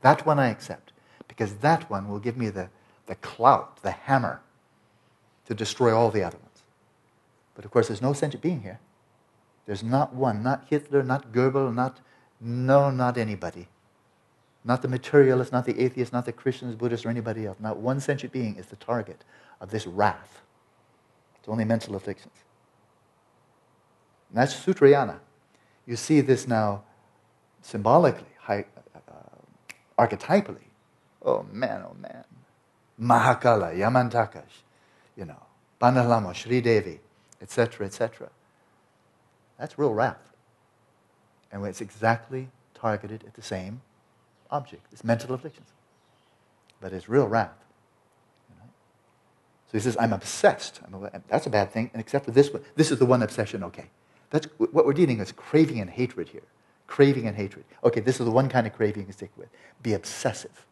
[0.05, 0.93] That one I accept
[1.29, 2.69] because that one will give me the,
[3.07, 4.43] the clout, the hammer
[5.47, 6.63] to destroy all the other ones.
[7.55, 8.81] But of course, there's no sentient being here.
[9.65, 12.01] There's not one, not Hitler, not Goebbels, not,
[12.39, 13.69] no, not anybody.
[14.63, 17.57] Not the materialist, not the atheist, not the Christians, Buddhists, or anybody else.
[17.59, 19.25] Not one sentient being is the target
[19.59, 20.43] of this wrath.
[21.39, 22.35] It's only mental afflictions.
[24.29, 25.21] And that's Sutrayana.
[25.87, 26.83] You see this now
[27.63, 28.27] symbolically,
[29.99, 30.69] archetypally.
[31.23, 32.25] Oh man, oh man.
[33.01, 34.63] Mahakala, Yamantakash,
[35.17, 35.43] you know,
[35.81, 37.01] Bandhalama, Sri Devi,
[37.43, 38.31] etc., etc.
[39.59, 40.33] That's real wrath.
[41.51, 43.81] And it's exactly targeted at the same
[44.51, 44.87] object.
[44.93, 45.69] It's mental afflictions.
[46.81, 47.57] But it's real wrath.
[48.51, 48.71] You know?
[49.71, 50.81] So he says, I'm obsessed.
[50.85, 52.63] I'm, that's a bad thing, and except for this one.
[52.75, 53.87] This is the one obsession, okay.
[54.31, 56.43] That's what we're dealing with is craving and hatred here.
[56.95, 57.65] Craving and hatred.
[57.83, 59.49] Okay, this is the one kind of craving you stick with.
[59.83, 60.65] Be obsessive,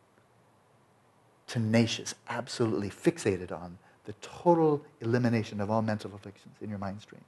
[1.48, 7.22] tenacious, absolutely fixated on the total elimination of all mental afflictions in your mind stream.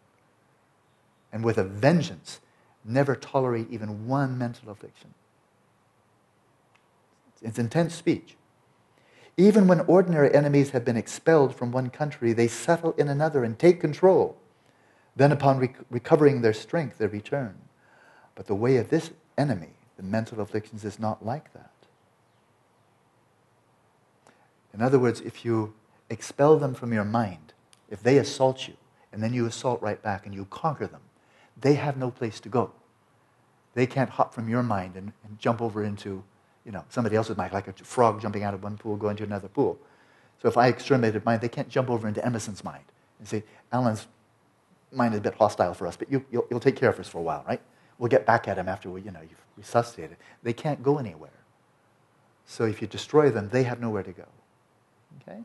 [1.32, 2.40] and with a vengeance,
[2.84, 5.14] never tolerate even one mental affliction.
[7.42, 8.36] It's intense speech.
[9.36, 13.58] Even when ordinary enemies have been expelled from one country, they settle in another and
[13.58, 14.36] take control.
[15.16, 17.56] Then, upon rec- recovering their strength, they return.
[18.34, 21.70] But the way of this enemy, the mental afflictions, is not like that.
[24.72, 25.74] In other words, if you
[26.10, 27.52] expel them from your mind,
[27.90, 28.74] if they assault you,
[29.12, 31.02] and then you assault right back and you conquer them,
[31.60, 32.72] they have no place to go.
[33.74, 36.24] They can't hop from your mind and, and jump over into
[36.64, 39.24] you know, somebody else's mind, like a frog jumping out of one pool, going to
[39.24, 39.78] another pool.
[40.40, 42.84] So if I exterminated mine, they can't jump over into Emerson's mind
[43.18, 44.06] and say, Alan's
[44.90, 47.08] mind is a bit hostile for us, but you, will you'll take care of us
[47.08, 47.60] for a while, right?
[47.98, 50.16] We'll get back at them after we, you know, you've resuscitated.
[50.42, 51.30] They can't go anywhere.
[52.46, 54.26] So if you destroy them, they have nowhere to go.
[55.22, 55.40] Okay?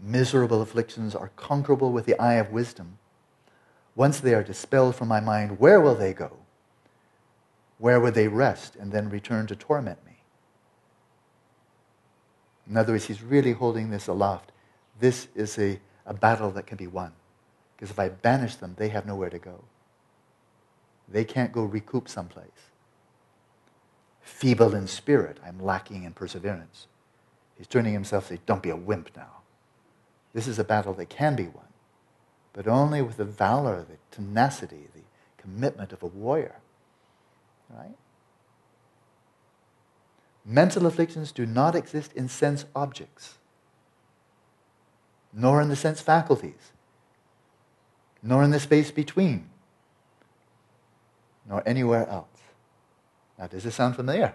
[0.00, 2.98] Miserable afflictions are conquerable with the eye of wisdom.
[3.94, 6.36] Once they are dispelled from my mind, where will they go?
[7.78, 10.22] Where would they rest and then return to torment me?
[12.68, 14.52] In other words, he's really holding this aloft.
[15.00, 17.12] This is a, a battle that can be won.
[17.78, 19.62] Because if I banish them, they have nowhere to go.
[21.08, 22.72] They can't go recoup someplace.
[24.20, 26.88] Feeble in spirit, I'm lacking in perseverance.
[27.56, 29.42] He's turning himself say, Don't be a wimp now.
[30.34, 31.68] This is a battle that can be won,
[32.52, 35.02] but only with the valor, the tenacity, the
[35.40, 36.56] commitment of a warrior.
[37.70, 37.96] Right?
[40.44, 43.38] Mental afflictions do not exist in sense objects,
[45.32, 46.72] nor in the sense faculties,
[48.22, 49.48] nor in the space between,
[51.48, 52.26] nor anywhere else.
[53.38, 54.34] Now, does this sound familiar?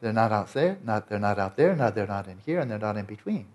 [0.00, 2.70] They're not out there, not, they're not out there, not, they're not in here, and
[2.70, 3.46] they're not in between.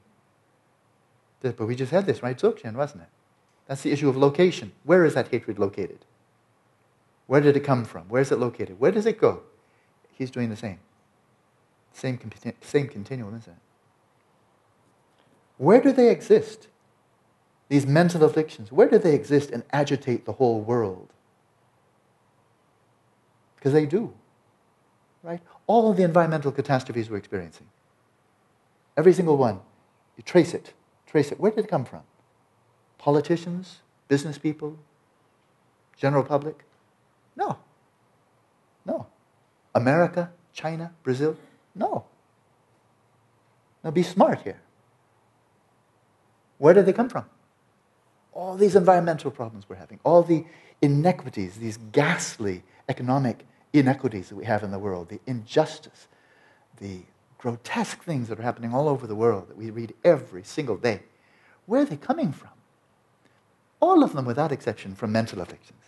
[1.41, 2.38] But we just had this, right?
[2.38, 3.10] Dzogchen, wasn't it?
[3.68, 4.72] That's the issue of location.
[4.84, 6.00] Where is that hatred located?
[7.28, 8.10] Where did it come from?
[8.10, 8.80] Where is it located?
[8.80, 9.43] Where does it go?
[10.12, 10.80] He's doing the same.
[11.93, 12.20] Same,
[12.62, 13.60] same continuum, isn't it?
[15.58, 16.68] Where do they exist?
[17.70, 21.09] These mental afflictions, where do they exist and agitate the whole world?
[23.55, 24.13] Because they do.
[25.22, 25.41] Right?
[25.67, 27.67] All the environmental catastrophes we're experiencing.
[28.97, 29.59] Every single one.
[30.17, 30.74] You trace it.
[31.05, 31.39] Trace it.
[31.39, 32.01] Where did it come from?
[32.97, 34.78] Politicians, business people,
[35.95, 36.65] general public?
[37.36, 37.59] No.
[38.86, 39.07] No.
[39.76, 41.38] America, China, Brazil?
[41.76, 42.05] No.
[43.84, 44.59] Now be smart here.
[46.57, 47.26] Where did they come from?
[48.40, 50.46] All these environmental problems we're having, all the
[50.82, 56.08] inequities, these ghastly economic inequities that we have in the world, the injustice,
[56.78, 57.02] the
[57.38, 61.02] grotesque things that are happening all over the world that we read every single day.
[61.66, 62.52] Where are they coming from?
[63.82, 65.84] All of them, without exception, from mental afflictions.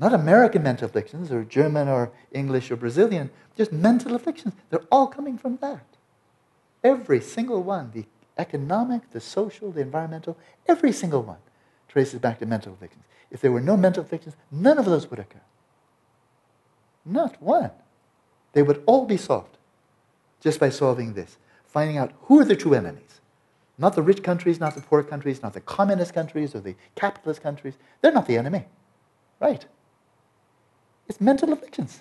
[0.00, 4.54] Not American mental afflictions or German or English or Brazilian, just mental afflictions.
[4.70, 5.86] They're all coming from that.
[6.82, 8.06] Every single one, the
[8.38, 11.38] economic, the social, the environmental, every single one
[11.88, 13.04] traces back to mental afflictions.
[13.30, 15.40] If there were no mental afflictions, none of those would occur.
[17.04, 17.70] Not one.
[18.52, 19.56] They would all be solved
[20.40, 23.20] just by solving this, finding out who are the true enemies.
[23.78, 27.42] Not the rich countries, not the poor countries, not the communist countries or the capitalist
[27.42, 27.74] countries.
[28.00, 28.66] They're not the enemy.
[29.40, 29.66] Right?
[31.08, 32.00] It's mental afflictions.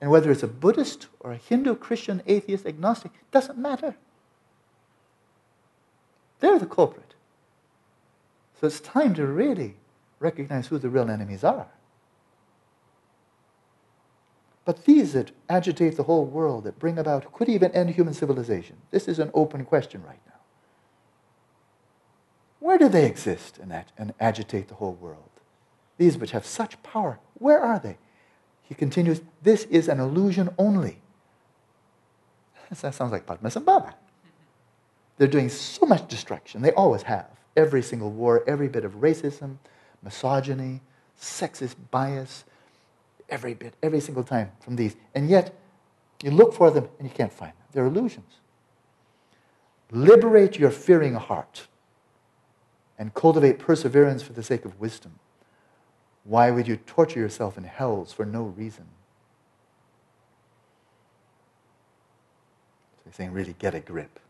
[0.00, 3.96] And whether it's a Buddhist or a Hindu, Christian, atheist, agnostic, doesn't matter.
[6.40, 7.14] They're the culprit.
[8.60, 9.76] So it's time to really
[10.18, 11.68] recognize who the real enemies are.
[14.64, 18.76] But these that agitate the whole world, that bring about, could even end human civilization,
[18.90, 20.34] this is an open question right now.
[22.60, 25.28] Where do they exist and, and agitate the whole world?
[25.98, 27.98] these which have such power, where are they?
[28.62, 31.02] He continues, this is an illusion only.
[32.80, 33.94] That sounds like Padmasambhava.
[35.18, 36.62] They're doing so much destruction.
[36.62, 37.26] They always have.
[37.56, 39.56] Every single war, every bit of racism,
[40.02, 40.80] misogyny,
[41.20, 42.44] sexist bias,
[43.28, 44.96] every bit, every single time from these.
[45.14, 45.54] And yet,
[46.22, 47.66] you look for them and you can't find them.
[47.72, 48.36] They're illusions.
[49.90, 51.66] Liberate your fearing heart
[52.98, 55.18] and cultivate perseverance for the sake of wisdom.
[56.24, 58.84] Why would you torture yourself in hells for no reason?
[62.96, 64.20] So he's saying, really get a grip.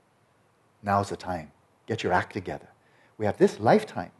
[0.82, 1.52] Now's the time.
[1.86, 2.68] Get your act together.
[3.16, 4.12] We have this lifetime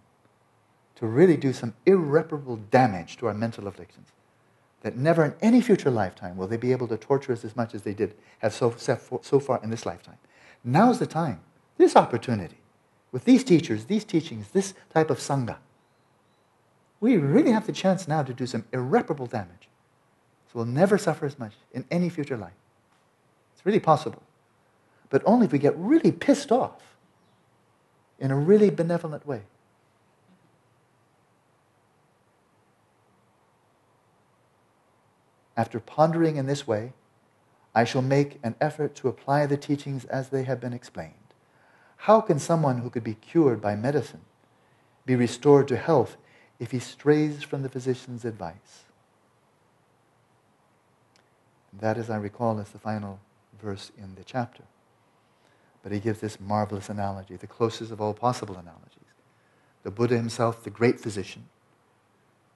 [0.96, 4.09] to really do some irreparable damage to our mental afflictions.
[4.82, 7.74] That never in any future lifetime will they be able to torture us as much
[7.74, 10.18] as they did have so, so far in this lifetime.
[10.64, 11.40] Now's the time
[11.78, 12.59] this opportunity,
[13.12, 15.59] with these teachers, these teachings, this type of Sangha,
[17.00, 19.68] we really have the chance now to do some irreparable damage.
[20.46, 22.56] So we'll never suffer as much in any future life.
[23.54, 24.22] It's really possible.
[25.11, 26.82] But only if we get really pissed off
[28.18, 29.42] in a really benevolent way.
[35.56, 36.92] After pondering in this way,
[37.74, 41.14] I shall make an effort to apply the teachings as they have been explained.
[42.02, 44.20] How can someone who could be cured by medicine
[45.04, 46.16] be restored to health
[46.61, 48.84] if he strays from the physician's advice?
[51.72, 53.20] That, as I recall, is the final
[53.61, 54.62] verse in the chapter.
[55.83, 58.99] But he gives this marvelous analogy, the closest of all possible analogies.
[59.85, 61.45] The Buddha himself, the great physician,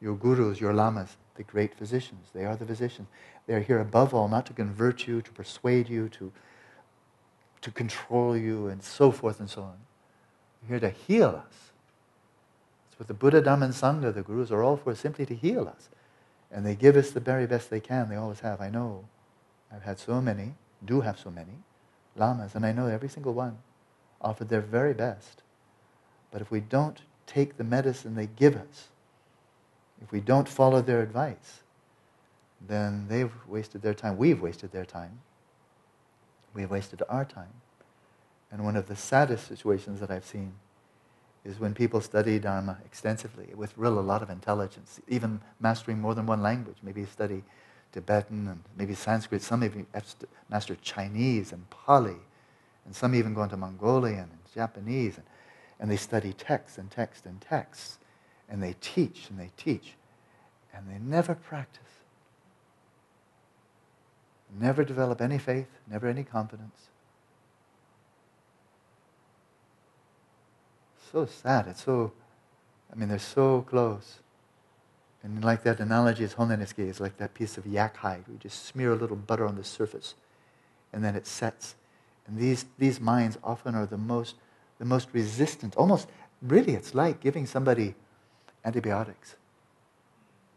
[0.01, 2.29] your gurus, your lamas, the great physicians.
[2.35, 3.09] They are the physicians.
[3.47, 6.33] They are here above all not to convert you, to persuade you, to,
[7.63, 9.77] to control you, and so forth and so on.
[10.63, 11.73] They're here to heal us.
[12.91, 15.69] That's what the Buddha, Dhamma, and Sangha, the gurus, are all for, simply to heal
[15.69, 15.89] us.
[16.51, 18.09] And they give us the very best they can.
[18.09, 18.61] They always have.
[18.61, 19.05] I know.
[19.75, 20.55] I've had so many,
[20.85, 21.53] do have so many,
[22.17, 23.59] lamas, and I know every single one
[24.21, 25.43] offered their very best.
[26.31, 28.89] But if we don't take the medicine they give us,
[30.01, 31.61] if we don't follow their advice,
[32.67, 34.17] then they've wasted their time.
[34.17, 35.21] We've wasted their time.
[36.55, 37.55] We've wasted our time.
[38.51, 40.55] And one of the saddest situations that I've seen
[41.45, 46.15] is when people study Dharma extensively with real a lot of intelligence, even mastering more
[46.15, 46.77] than one language.
[46.83, 47.43] Maybe study
[47.93, 49.43] Tibetan and maybe Sanskrit.
[49.43, 49.87] Some even
[50.49, 52.17] master Chinese and Pali.
[52.85, 55.17] And some even go into Mongolian and Japanese.
[55.17, 55.27] And,
[55.79, 57.99] and they study texts and texts and texts.
[58.53, 59.95] and they teach and they teach,
[60.75, 61.81] and they never practice.
[64.61, 66.89] Never develop any faith, never any confidence.
[71.11, 71.67] So sad.
[71.69, 72.13] It's so,
[72.93, 74.19] I mean, they're so close.
[75.23, 78.25] And like that analogy is Holiness is like that piece of yak hide.
[78.29, 80.15] We just smear a little butter on the surface,
[80.93, 81.77] and then it sets.
[82.27, 84.37] And these, these minds often are the most,
[84.79, 85.77] the most resistant.
[85.77, 86.09] Almost,
[86.41, 87.95] really, it's like giving somebody
[88.65, 89.37] antibiotics.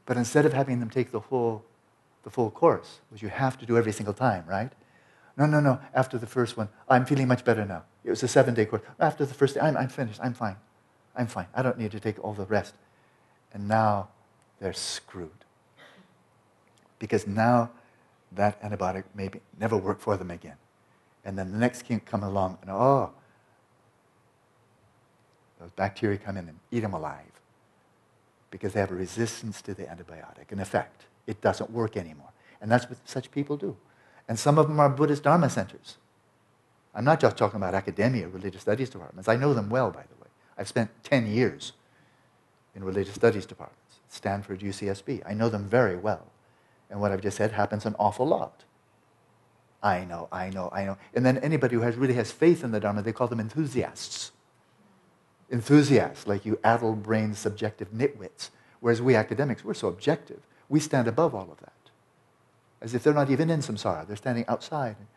[0.06, 1.64] But instead of having them take the full,
[2.24, 4.72] the full course, which you have to do every single time, right?
[5.38, 5.80] No, no, no.
[5.94, 7.84] After the first one, I'm feeling much better now.
[8.04, 8.84] It was a seven day course.
[9.00, 10.20] After the first day, I'm, I'm finished.
[10.24, 10.56] I'm fine.
[11.16, 11.48] I'm fine.
[11.54, 12.76] I don't need to take all the rest.
[13.54, 14.10] And now
[14.60, 15.30] they're screwed.
[17.00, 17.72] Because now
[18.32, 20.58] that antibiotic maybe never work for them again.
[21.24, 23.12] And then the next king come along and oh,
[25.60, 27.32] those bacteria come in and eat them alive
[28.52, 30.52] because they have a resistance to the antibiotic.
[30.52, 32.30] In effect, it doesn't work anymore.
[32.62, 33.76] And that's what such people do.
[34.28, 35.98] And some of them are Buddhist Dharma centers.
[36.94, 39.28] I'm not just talking about academia, religious studies departments.
[39.28, 40.30] I know them well, by the way.
[40.58, 41.74] I've spent 10 years
[42.74, 45.24] in religious studies departments, Stanford, UCSB.
[45.26, 46.28] I know them very well.
[46.90, 48.64] And what I've just said happens an awful lot.
[49.82, 50.98] I know, I know, I know.
[51.14, 54.32] And then anybody who has, really has faith in the Dharma, they call them enthusiasts
[55.52, 58.50] enthusiasts, like you addle brained subjective nitwits.
[58.80, 60.42] Whereas we academics, we're so objective.
[60.70, 61.72] We stand above all of that.
[62.82, 64.08] As if they're not even in samsara.
[64.08, 64.96] They're standing outside.
[64.98, 65.08] And,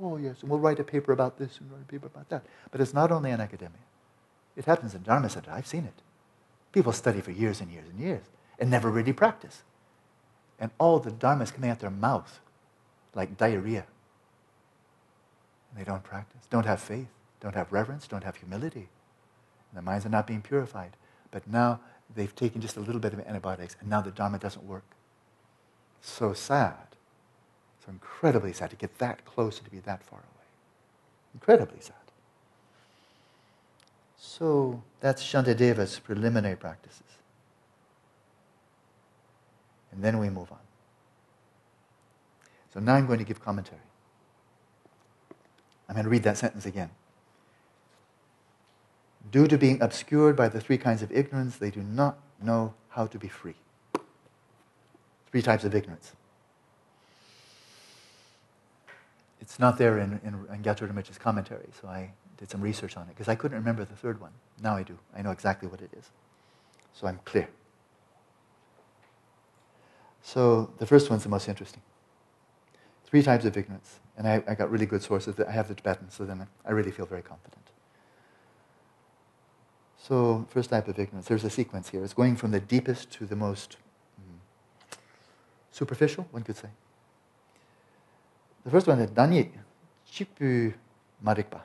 [0.00, 2.44] oh, yes, and we'll write a paper about this and write a paper about that.
[2.70, 3.78] But it's not only in academia.
[4.56, 5.50] It happens in Dharma Center.
[5.50, 6.02] I've seen it.
[6.72, 8.24] People study for years and years and years
[8.58, 9.62] and never really practice.
[10.58, 12.40] And all the Dharma is coming out their mouth
[13.14, 13.86] like diarrhea.
[15.70, 17.08] And they don't practice, don't have faith,
[17.40, 18.88] don't have reverence, don't have humility.
[19.72, 20.96] Their minds are not being purified.
[21.30, 21.80] But now
[22.14, 24.84] they've taken just a little bit of antibiotics, and now the Dharma doesn't work.
[26.00, 26.96] So sad.
[27.84, 30.46] So incredibly sad to get that close and to be that far away.
[31.34, 31.96] Incredibly sad.
[34.18, 37.02] So that's Shantideva's preliminary practices.
[39.92, 40.58] And then we move on.
[42.74, 43.80] So now I'm going to give commentary.
[45.88, 46.90] I'm going to read that sentence again.
[49.30, 53.06] Due to being obscured by the three kinds of ignorance, they do not know how
[53.06, 53.54] to be free.
[55.30, 56.12] Three types of ignorance.
[59.40, 63.10] It's not there in, in, in Gyatrul commentary, so I did some research on it
[63.10, 64.30] because I couldn't remember the third one.
[64.62, 64.98] Now I do.
[65.16, 66.10] I know exactly what it is.
[66.92, 67.48] So I'm clear.
[70.22, 71.82] So the first one's the most interesting.
[73.06, 74.00] Three types of ignorance.
[74.16, 75.38] And I, I got really good sources.
[75.40, 77.62] I have the Tibetan, so then I really feel very confident.
[79.96, 82.02] So, first type of ignorance, there's a sequence here.
[82.02, 83.76] It's going from the deepest to the most
[84.18, 84.98] mm,
[85.70, 86.68] superficial, one could say.
[88.64, 89.50] The first one is Dani
[90.10, 90.74] Chikpu
[91.24, 91.60] Marikpa.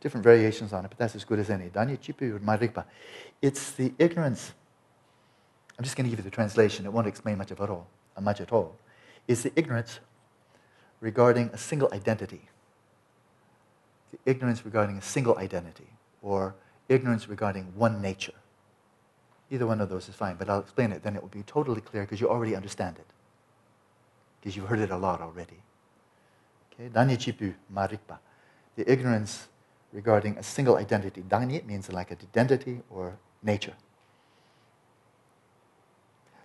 [0.00, 1.68] Different variations on it, but that's as good as any.
[1.68, 2.84] Danya Chipu Marikpa.
[3.40, 4.52] It's the ignorance.
[5.78, 6.86] I'm just going to give you the translation.
[6.86, 7.86] It won't explain much of it all,
[8.16, 8.76] uh, much at all.
[9.28, 10.00] It's the ignorance
[11.00, 12.48] regarding a single identity.
[14.12, 15.86] The ignorance regarding a single identity,
[16.22, 16.54] or
[16.88, 18.34] ignorance regarding one nature.
[19.50, 21.80] Either one of those is fine, but I'll explain it, then it will be totally
[21.80, 23.06] clear because you already understand it.
[24.40, 25.62] Because you've heard it a lot already.
[26.72, 26.88] Okay?
[26.88, 28.18] Danyichipu marikpa.
[28.76, 29.48] The ignorance
[29.92, 31.22] regarding a single identity.
[31.22, 33.74] Danyi means like an identity or nature.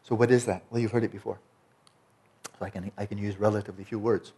[0.03, 0.63] So what is that?
[0.69, 1.39] Well, you've heard it before.
[2.59, 4.33] So I can, I can use relatively few words.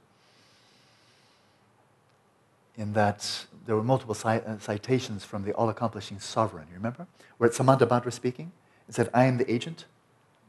[2.77, 6.67] In that there were multiple uh, citations from the all-accomplishing sovereign.
[6.69, 7.07] You remember?
[7.37, 8.51] Where it's Samantabhadra speaking.
[8.87, 9.85] It said, I am the agent.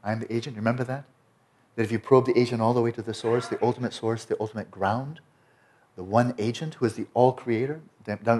[0.03, 0.55] I am the agent.
[0.55, 1.03] You remember that?
[1.75, 4.25] That if you probe the agent all the way to the source, the ultimate source,
[4.25, 5.19] the ultimate ground,
[5.95, 7.81] the one agent who is the all creator,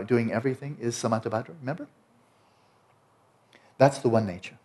[0.06, 1.56] doing everything, is Samantabhadra.
[1.60, 1.88] Remember?
[3.78, 4.58] That's the one nature.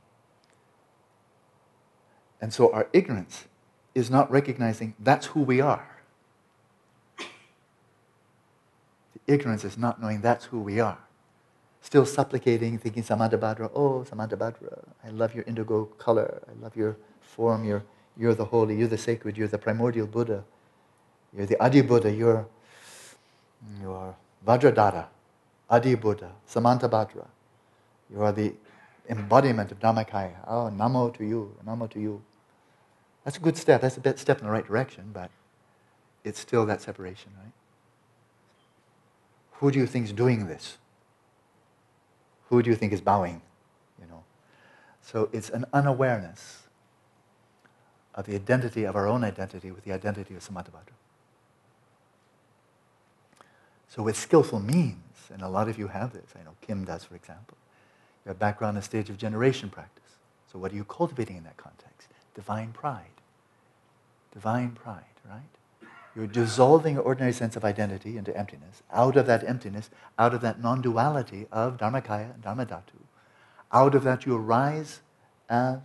[2.41, 3.45] And so our ignorance
[3.95, 5.89] is not recognizing that's who we are.
[7.19, 7.25] The
[9.27, 10.99] ignorance is not knowing that's who we are.
[11.81, 17.65] Still supplicating, thinking Samantabhadra, oh, Samantabhadra, I love your indigo color, I love your form,
[17.65, 17.85] you're,
[18.17, 20.45] you're the holy, you're the sacred, you're the primordial Buddha,
[21.37, 22.47] you're the Adi Buddha, you're
[23.81, 24.15] you are
[24.47, 25.07] Vajradhara,
[25.71, 27.27] Adi Buddha, Samantabhadra.
[28.11, 28.55] You are the
[29.09, 30.37] embodiment of Dharmakaya.
[30.47, 32.23] Oh, Namo to you, Namo to you.
[33.25, 33.81] That's a good step.
[33.81, 35.31] That's a step in the right direction, but
[36.25, 37.53] it's still that separation, right?
[39.55, 40.77] Who do you think is doing this?
[42.51, 43.41] Who do you think is bowing?
[44.01, 44.25] You know.
[45.01, 46.65] So it's an unawareness
[48.15, 50.93] of the identity of our own identity with the identity of Samantabhadra.
[53.95, 54.97] So with skillful means,
[55.33, 57.57] and a lot of you have this, I know Kim does, for example,
[58.25, 60.03] you have background in stage of generation practice.
[60.51, 62.09] So what are you cultivating in that context?
[62.35, 63.05] Divine pride.
[64.33, 65.89] Divine pride, right?
[66.17, 68.83] You're dissolving your ordinary sense of identity into emptiness.
[68.93, 72.99] Out of that emptiness, out of that non-duality of Dharmakaya and Dharmadhatu,
[73.71, 75.01] out of that you arise
[75.49, 75.79] as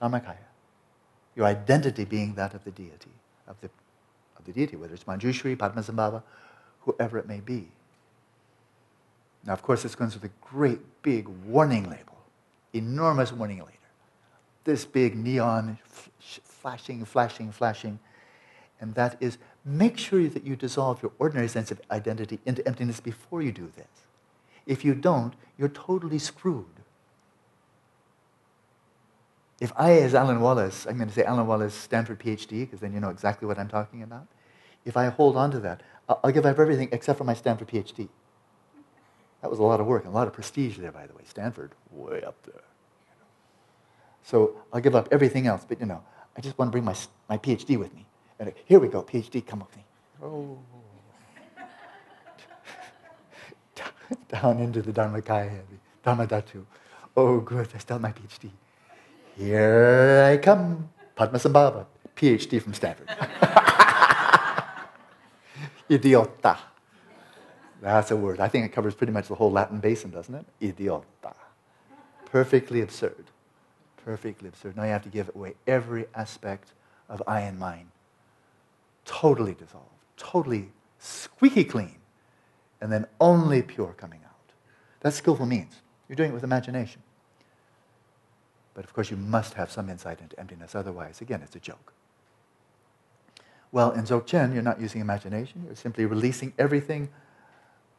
[0.00, 0.36] Dharmakaya.
[1.34, 3.10] Your identity being that of the deity,
[3.48, 3.70] of the,
[4.38, 6.22] of the deity, whether it's Manjushri, Padmasambhava,
[6.84, 7.68] whoever it may be.
[9.44, 12.18] Now, of course, this comes with a great big warning label,
[12.72, 13.72] enormous warning label.
[14.64, 15.78] This big neon
[16.18, 17.98] flashing, flashing, flashing.
[18.80, 23.00] And that is make sure that you dissolve your ordinary sense of identity into emptiness
[23.00, 23.86] before you do this.
[24.66, 26.66] If you don't, you're totally screwed.
[29.60, 32.92] If I, as Alan Wallace, I'm going to say Alan Wallace, Stanford PhD, because then
[32.92, 34.26] you know exactly what I'm talking about.
[34.84, 35.82] If I hold on to that,
[36.22, 38.08] I'll give up everything except for my Stanford PhD.
[39.40, 41.22] That was a lot of work and a lot of prestige there, by the way.
[41.26, 42.62] Stanford, way up there.
[44.22, 46.02] So I'll give up everything else, but you know,
[46.36, 46.94] I just want to bring my,
[47.28, 48.06] my PhD with me.
[48.38, 49.84] And here we go, PhD, come with me.
[50.22, 50.58] Oh.
[54.28, 56.64] Down into the Dharmakaya, the Dharmadhatu.
[57.16, 58.50] Oh, good, I still have my PhD.
[59.36, 61.86] Here I come, Padmasambhava,
[62.16, 63.08] PhD from Stanford.
[65.88, 66.58] Idiota.
[67.80, 68.40] That's a word.
[68.40, 70.46] I think it covers pretty much the whole Latin basin, doesn't it?
[70.60, 71.34] Idiota.
[72.26, 73.24] Perfectly absurd.
[74.04, 74.76] Perfectly absurd.
[74.76, 76.72] Now you have to give away every aspect
[77.08, 77.90] of I and mine.
[79.04, 79.86] Totally dissolved.
[80.16, 81.96] Totally squeaky clean.
[82.80, 84.52] And then only pure coming out.
[85.00, 85.74] That's skillful means.
[86.08, 87.02] You're doing it with imagination.
[88.74, 90.74] But of course, you must have some insight into emptiness.
[90.74, 91.92] Otherwise, again, it's a joke.
[93.72, 95.64] Well, in Dzogchen, you're not using imagination.
[95.66, 97.08] You're simply releasing everything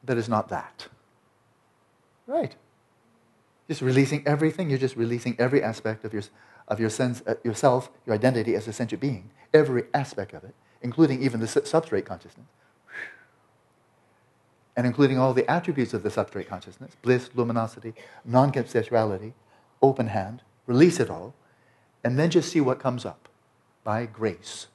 [0.04, 0.88] that is not that.
[2.28, 2.56] Right.
[3.68, 4.70] Just releasing everything.
[4.70, 6.24] You're just releasing every aspect of your,
[6.68, 9.32] of your sense, uh, yourself, your identity as a sentient being.
[9.52, 12.46] Every aspect of it, including even the substrate consciousness.
[14.76, 17.94] And including all the attributes of the substrate consciousness bliss, luminosity,
[18.26, 19.34] non conceptuality,
[19.82, 20.44] open hand.
[20.68, 21.34] Release it all.
[22.04, 23.30] And then just see what comes up
[23.84, 24.68] by grace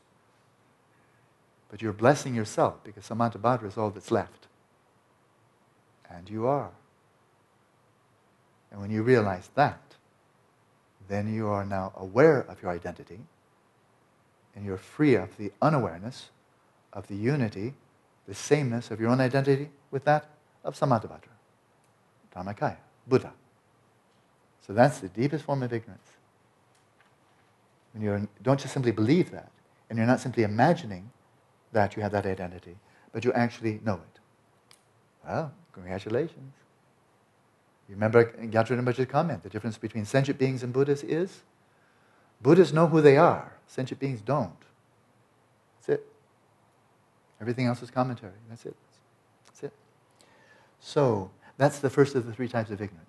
[1.71, 4.47] but you're blessing yourself because Samantabhadra is all that's left.
[6.11, 6.71] And you are.
[8.71, 9.81] And when you realize that,
[11.09, 13.21] then you are now aware of your identity
[14.55, 16.31] and you're free of the unawareness
[16.93, 17.75] of the unity,
[18.27, 20.29] the sameness of your own identity with that
[20.65, 21.31] of Samantabhadra,
[22.35, 23.33] Dharmakaya, Buddha.
[24.67, 26.09] So that's the deepest form of ignorance.
[27.93, 29.51] When you don't just simply believe that,
[29.89, 31.11] and you're not simply imagining
[31.73, 32.77] that you have that identity,
[33.13, 34.21] but you actually know it.
[35.27, 36.55] Well, Congratulations.
[37.89, 41.43] You remember Gyatrul Rinpoche's comment, the difference between sentient beings and Buddhas is?
[42.43, 44.59] Buddhas know who they are, sentient beings don't.
[45.77, 46.07] That's it.
[47.41, 48.33] Everything else is commentary.
[48.49, 48.77] That's it.
[49.47, 49.73] That's it.
[50.81, 53.05] So, that's the first of the three types of ignorance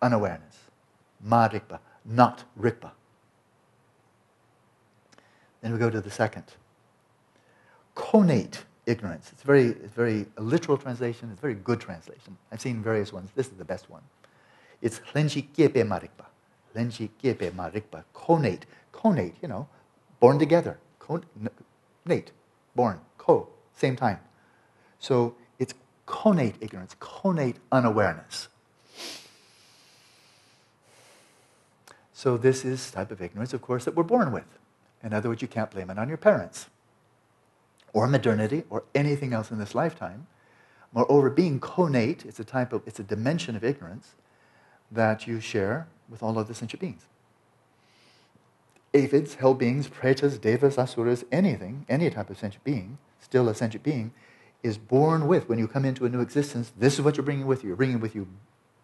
[0.00, 0.58] unawareness.
[1.20, 2.90] Ma rikpa, not rikpa.
[5.60, 6.44] Then we go to the second.
[7.94, 9.30] Connate ignorance.
[9.32, 11.30] It's very, it's very literal translation.
[11.30, 12.36] It's a very good translation.
[12.50, 13.30] I've seen various ones.
[13.34, 14.02] This is the best one.
[14.80, 16.26] It's lenji kiepe marikpa.
[16.74, 18.04] Lenji kiepe marikpa.
[18.12, 18.66] Conate.
[18.92, 19.68] Conate, you know,
[20.20, 20.78] born together.
[20.98, 22.32] Conate,
[22.74, 23.00] born.
[23.18, 24.18] Co, same time.
[24.98, 25.74] So it's
[26.06, 28.48] conate ignorance, conate unawareness.
[32.12, 34.46] So this is type of ignorance, of course, that we're born with.
[35.02, 36.66] In other words, you can't blame it on your parents
[37.92, 40.26] or modernity or anything else in this lifetime.
[40.92, 44.14] Moreover, being connate, it's a type of, it's a dimension of ignorance
[44.90, 47.02] that you share with all other sentient beings.
[48.94, 53.82] Aphids, hell beings, pretas, devas, asuras, anything, any type of sentient being, still a sentient
[53.82, 54.12] being,
[54.62, 57.46] is born with, when you come into a new existence, this is what you're bringing
[57.46, 57.68] with you.
[57.68, 58.28] You're bringing with you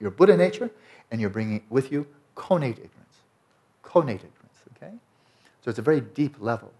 [0.00, 0.70] your Buddha nature,
[1.10, 3.16] and you're bringing with you connate ignorance.
[3.82, 4.94] Connate ignorance, okay?
[5.62, 6.72] So it's a very deep level.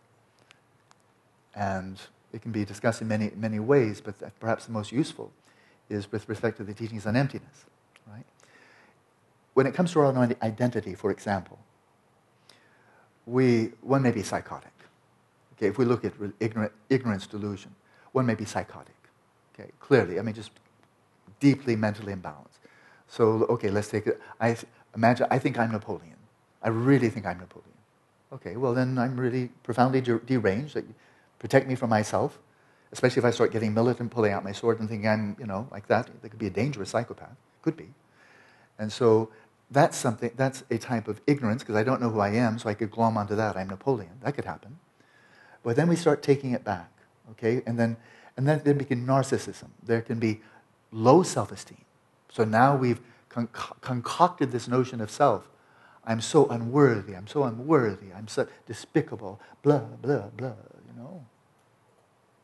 [1.54, 2.00] And
[2.32, 5.32] it can be discussed in many, many ways, but perhaps the most useful
[5.88, 7.64] is with respect to the teachings on emptiness,
[8.06, 8.24] right?
[9.54, 11.58] When it comes to our own identity, for example,
[13.26, 14.72] we, one may be psychotic.
[15.56, 17.74] Okay, if we look at ignorant, ignorance delusion,
[18.12, 18.94] one may be psychotic.
[19.54, 20.52] Okay, clearly, I mean, just
[21.40, 22.60] deeply mentally imbalanced.
[23.08, 24.20] So, okay, let's take it.
[24.40, 24.56] I
[24.94, 26.16] imagine, I think I'm Napoleon.
[26.62, 27.72] I really think I'm Napoleon.
[28.32, 30.76] Okay, well, then I'm really profoundly deranged.
[31.38, 32.38] Protect me from myself,
[32.92, 35.68] especially if I start getting militant, pulling out my sword and thinking I'm, you know,
[35.70, 36.10] like that.
[36.22, 37.36] That could be a dangerous psychopath.
[37.62, 37.90] Could be.
[38.78, 39.30] And so
[39.70, 42.68] that's something, that's a type of ignorance because I don't know who I am, so
[42.68, 43.56] I could glom onto that.
[43.56, 44.12] I'm Napoleon.
[44.22, 44.78] That could happen.
[45.62, 46.90] But then we start taking it back,
[47.32, 47.62] okay?
[47.66, 47.96] And then,
[48.36, 49.68] and then there can be narcissism.
[49.82, 50.40] There can be
[50.92, 51.84] low self esteem.
[52.30, 53.48] So now we've con-
[53.80, 55.48] concocted this notion of self.
[56.04, 57.14] I'm so unworthy.
[57.14, 58.12] I'm so unworthy.
[58.16, 59.40] I'm so despicable.
[59.62, 60.54] Blah, blah, blah,
[60.98, 61.24] know.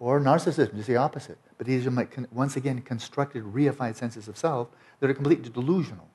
[0.01, 1.39] Or narcissism is the opposite.
[1.57, 4.69] But these are, once again, constructed, reified senses of self
[5.01, 6.09] that are completely delusional.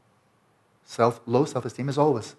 [0.84, 2.36] Self, low self-esteem is always,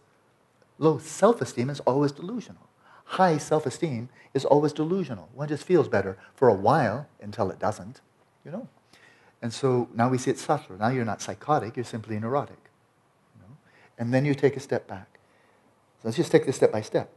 [0.79, 2.69] low self-esteem is always delusional.
[3.05, 5.29] High self-esteem is always delusional.
[5.35, 8.01] One just feels better for a while until it doesn't,
[8.45, 8.69] you know.
[9.43, 10.77] And so now we see it subtler.
[10.77, 12.59] Now you're not psychotic, you're simply neurotic.
[13.35, 13.57] You know?
[13.99, 15.19] And then you take a step back.
[16.03, 17.11] So let's just take this step by step.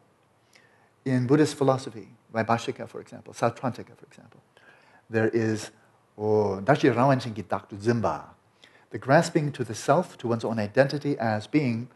[1.05, 4.41] In Buddhist philosophy, Vaibhashika, for example, Sautrantika, for example,
[5.09, 5.71] there is
[6.17, 8.25] oh, Daktu Zimba,
[8.91, 11.89] the grasping to the self, to one's own identity as being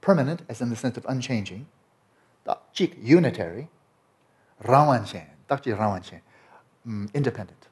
[0.00, 1.66] permanent, as in the sense of unchanging,
[2.74, 3.68] jik, unitary,
[4.64, 6.20] rawanshen, dakji rawanshen,
[6.86, 7.68] mm, independent.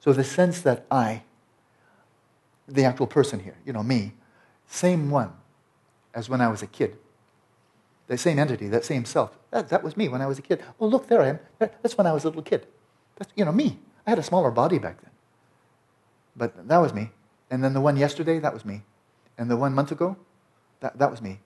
[0.00, 1.22] So the sense that I,
[2.66, 4.12] the actual person here, you know, me,
[4.66, 5.32] same one
[6.14, 6.96] as when I was a kid.
[8.08, 9.38] That same entity, that same self.
[9.50, 10.62] That, that was me when I was a kid.
[10.80, 11.38] Oh, look, there I am.
[11.58, 12.66] That's when I was a little kid.
[13.16, 13.78] That's, you know, me.
[14.06, 15.10] I had a smaller body back then.
[16.34, 17.10] But that was me.
[17.50, 18.82] And then the one yesterday, that was me.
[19.36, 20.16] And the one month ago,
[20.80, 21.40] that, that was me.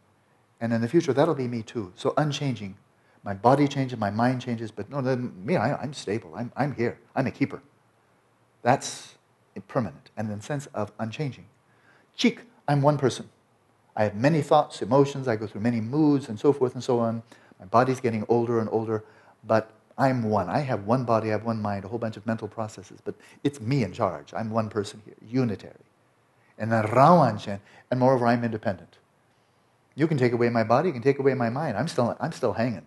[0.61, 1.93] And in the future, that'll be me too.
[1.97, 2.77] So unchanging.
[3.25, 6.33] My body changes, my mind changes, but no, me, I, I'm stable.
[6.37, 6.99] I'm, I'm here.
[7.15, 7.63] I'm a keeper.
[8.63, 9.15] That's
[9.69, 10.11] permanent.
[10.17, 11.47] And in the sense of unchanging.
[12.17, 13.29] Chik, I'm one person.
[13.95, 16.99] I have many thoughts, emotions, I go through many moods and so forth and so
[16.99, 17.23] on.
[17.61, 19.05] My body's getting older and older,
[19.45, 20.49] but I'm one.
[20.49, 23.15] I have one body, I have one mind, a whole bunch of mental processes, but
[23.45, 24.33] it's me in charge.
[24.35, 25.75] I'm one person here, unitary
[26.59, 27.59] and then Rawanshen,
[27.91, 28.99] and moreover, I'm independent.
[29.95, 31.77] You can take away my body, you can take away my mind.
[31.77, 32.87] I'm still, I'm still hanging.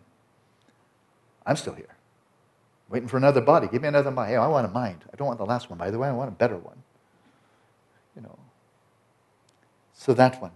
[1.46, 1.96] I'm still here.
[2.90, 3.68] Waiting for another body.
[3.68, 4.32] Give me another mind.
[4.32, 5.04] Hey, I want a mind.
[5.12, 6.08] I don't want the last one, by the way.
[6.08, 6.84] I want a better one.
[8.16, 8.40] You know.
[9.94, 10.52] So that one,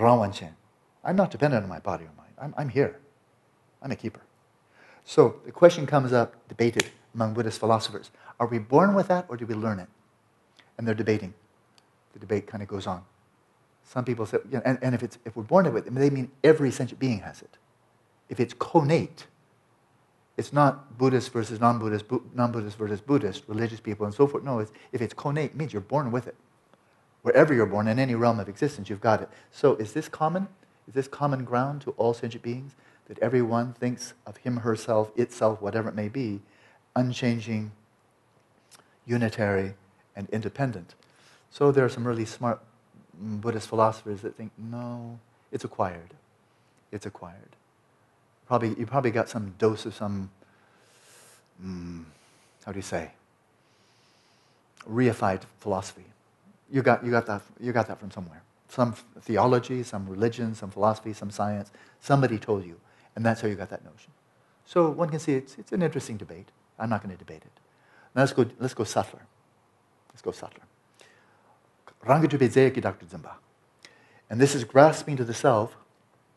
[0.00, 0.52] Rawanshen.
[1.04, 2.34] I'm not dependent on my body or mind.
[2.40, 2.98] I'm, I'm here.
[3.82, 4.20] I'm a keeper.
[5.04, 8.10] So the question comes up, debated among Buddhist philosophers.
[8.38, 9.88] Are we born with that or do we learn it?
[10.76, 11.34] And they're debating
[12.12, 13.04] the debate kind of goes on.
[13.84, 16.10] Some people say, you know, and, and if, it's, if we're born with it, they
[16.10, 17.58] mean every sentient being has it.
[18.28, 19.26] If it's connate,
[20.36, 24.44] it's not Buddhist versus non-Buddhist, non-Buddhist versus Buddhist, religious people and so forth.
[24.44, 26.36] No, it's, if it's connate, it means you're born with it.
[27.22, 29.28] Wherever you're born, in any realm of existence, you've got it.
[29.50, 30.48] So is this common?
[30.88, 32.72] Is this common ground to all sentient beings?
[33.08, 36.40] That everyone thinks of him, herself, itself, whatever it may be,
[36.96, 37.72] unchanging,
[39.06, 39.74] unitary,
[40.16, 40.94] and independent.
[41.50, 42.60] So there are some really smart
[43.20, 45.18] Buddhist philosophers that think, no,
[45.52, 46.14] it's acquired.
[46.92, 47.56] It's acquired.
[48.46, 50.30] Probably, you probably got some dose of some,
[51.62, 52.04] mm,
[52.64, 53.10] how do you say,
[54.88, 56.04] reified philosophy.
[56.70, 58.42] You got, you, got that, you got that from somewhere.
[58.68, 61.72] Some theology, some religion, some philosophy, some science.
[62.00, 62.80] Somebody told you,
[63.16, 64.12] and that's how you got that notion.
[64.64, 66.48] So one can see it's, it's an interesting debate.
[66.78, 67.60] I'm not going to debate it.
[68.14, 69.26] Now let's go, let's go subtler.
[70.10, 70.64] Let's go subtler.
[72.04, 73.06] Rangajubedzeyaki Dr.
[73.06, 73.32] Zimba.
[74.28, 75.76] And this is grasping to the self,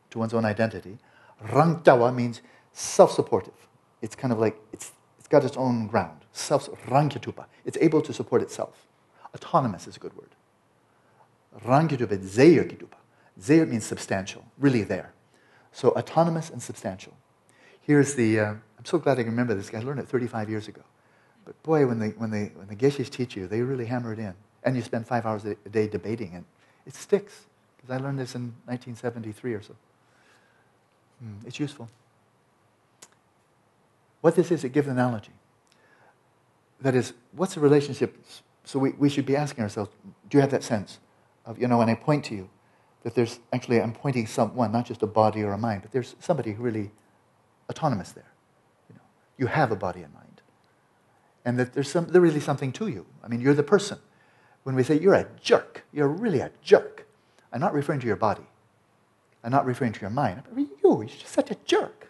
[0.10, 0.98] to one's own identity.
[1.46, 3.54] Rangtawa means self-supportive.
[4.02, 6.22] It's kind of like, it's, it's got its own ground.
[6.32, 7.46] Self, rangkitupa.
[7.66, 8.88] It's able to support itself.
[9.36, 10.30] Autonomous is a good word.
[13.40, 15.14] Zeyer means substantial, really there.
[15.72, 17.14] So autonomous and substantial.
[17.82, 19.74] Here's the, uh, I'm so glad I can remember this.
[19.74, 20.82] I learned it 35 years ago.
[21.46, 24.20] But boy, when, they, when, they, when the geshes teach you, they really hammer it
[24.20, 24.34] in.
[24.64, 26.44] And you spend five hours a day debating it.
[26.86, 27.46] It sticks.
[27.76, 29.76] Because I learned this in 1973 or so.
[31.20, 31.90] Hmm, it's useful.
[34.22, 35.34] What this is, it gives an analogy.
[36.80, 38.18] That is, what's the relationship?
[38.64, 39.92] So we, we should be asking ourselves,
[40.30, 41.00] do you have that sense
[41.46, 42.50] of, you know, when I point to you,
[43.04, 46.16] that there's actually, I'm pointing someone, not just a body or a mind, but there's
[46.20, 46.92] somebody really
[47.70, 48.32] autonomous there.
[48.90, 49.02] You, know,
[49.38, 50.42] you have a body and mind.
[51.44, 53.06] And that there's, some, there's really something to you.
[53.22, 54.00] I mean, you're the person.
[54.64, 57.06] When we say you're a jerk, you're really a jerk.
[57.52, 58.46] I'm not referring to your body.
[59.44, 60.44] I'm not referring to your mind.
[60.50, 62.03] I mean, you, you're just such a jerk.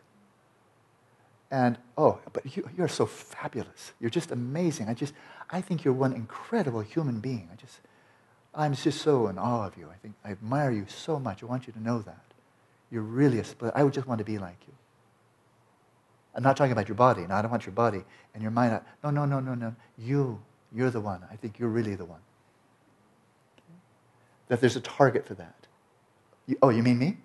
[1.53, 3.93] And, oh, but you, you're so fabulous.
[3.99, 4.89] You're just amazing.
[4.89, 5.13] I just,
[5.51, 7.47] I think you're one incredible human being.
[7.53, 7.79] I just,
[8.55, 9.87] I'm just so in awe of you.
[9.87, 11.43] I think I admire you so much.
[11.43, 12.25] I want you to know that.
[12.89, 13.71] You're really a split.
[13.75, 14.73] I would just want to be like you.
[16.33, 17.27] I'm not talking about your body.
[17.27, 18.81] No, I don't want your body and your mind.
[19.03, 19.75] No, no, no, no, no.
[19.95, 20.41] You,
[20.73, 21.21] you're the one.
[21.31, 22.21] I think you're really the one.
[24.47, 25.67] That there's a target for that.
[26.47, 27.17] You, oh, you mean me?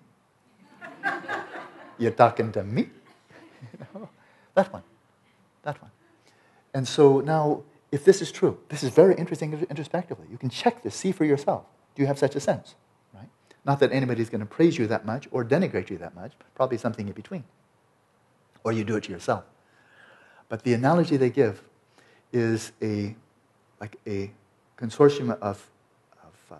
[1.97, 2.81] you're talking to me?
[3.73, 4.09] you know?
[4.59, 4.83] That one.
[5.63, 5.91] That one.
[6.73, 10.27] And so now, if this is true, this is very interesting introspectively.
[10.29, 11.63] You can check this, see for yourself.
[11.95, 12.75] Do you have such a sense?
[13.13, 13.29] Right?
[13.63, 16.77] Not that anybody's going to praise you that much or denigrate you that much, probably
[16.77, 17.45] something in between
[18.65, 19.45] or you do it to yourself.
[20.49, 21.63] But the analogy they give
[22.33, 23.15] is a,
[23.79, 24.31] like a
[24.77, 25.69] consortium of,
[26.21, 26.55] of, uh,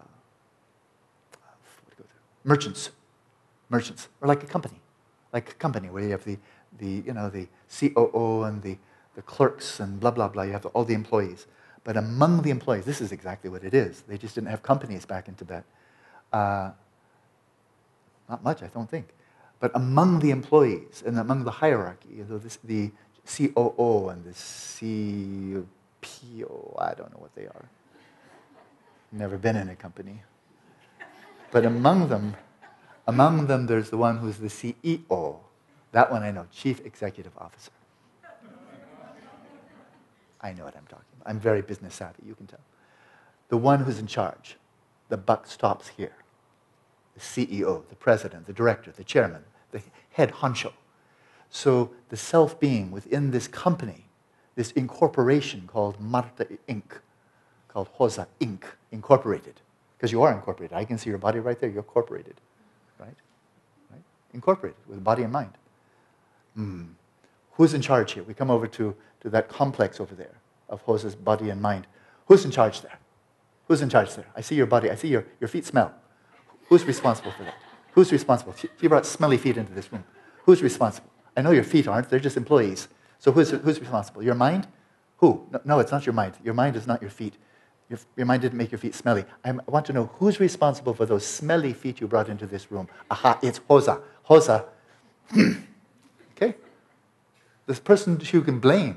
[1.33, 2.05] of
[2.45, 2.91] merchants,
[3.67, 4.79] merchants, or like a company,
[5.33, 6.37] like a company where you have the,
[6.77, 8.77] the, you know, the COO and the,
[9.15, 10.43] the clerks and blah, blah, blah.
[10.43, 11.47] You have all the employees.
[11.83, 14.03] But among the employees, this is exactly what it is.
[14.07, 15.63] They just didn't have companies back in Tibet.
[16.31, 16.71] Uh,
[18.29, 19.07] not much, I don't think.
[19.59, 22.91] But among the employees and among the hierarchy, you know, this, the
[23.25, 25.65] COO and the CPO,
[26.81, 27.65] I don't know what they are.
[29.11, 30.21] Never been in a company.
[31.51, 32.35] But among them,
[33.07, 35.39] among them, there's the one who's the CEO.
[35.91, 37.71] That one I know, Chief Executive Officer.
[40.41, 41.29] I know what I'm talking about.
[41.29, 42.59] I'm very business savvy, you can tell.
[43.49, 44.55] The one who's in charge.
[45.09, 46.13] The buck stops here
[47.15, 49.81] the CEO, the president, the director, the chairman, the
[50.11, 50.71] head honcho.
[51.49, 54.05] So the self being within this company,
[54.55, 57.01] this incorporation called Marta Inc.,
[57.67, 59.59] called Hosa Inc., incorporated.
[59.97, 60.75] Because you are incorporated.
[60.77, 61.69] I can see your body right there.
[61.69, 62.35] You're incorporated.
[62.99, 63.15] Right?
[63.91, 64.01] right?
[64.33, 65.51] Incorporated with body and mind.
[66.59, 66.89] Mm.
[67.53, 68.23] Who's in charge here?
[68.23, 70.35] We come over to, to that complex over there
[70.67, 71.87] of Hosa's body and mind.
[72.27, 72.99] Who's in charge there?
[73.67, 74.27] Who's in charge there?
[74.35, 74.89] I see your body.
[74.89, 75.93] I see your, your feet smell.
[76.67, 77.55] Who's responsible for that?
[77.93, 78.53] Who's responsible?
[78.79, 80.03] She brought smelly feet into this room.
[80.43, 81.09] Who's responsible?
[81.35, 82.87] I know your feet aren't, they're just employees.
[83.17, 84.23] So who's, who's responsible?
[84.23, 84.67] Your mind?
[85.17, 85.47] Who?
[85.51, 86.35] No, no, it's not your mind.
[86.43, 87.35] Your mind is not your feet.
[87.89, 89.25] Your, your mind didn't make your feet smelly.
[89.43, 92.71] I'm, i want to know who's responsible for those smelly feet you brought into this
[92.71, 92.87] room.
[93.09, 94.01] Aha, it's Hosa.
[94.27, 94.65] Hosa.
[97.69, 98.95] This person you can blame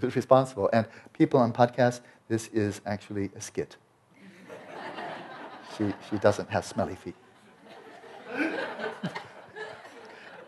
[0.00, 0.70] who's responsible.
[0.72, 3.76] And people on podcasts, this is actually a skit
[5.76, 7.14] she, she doesn't have smelly feet.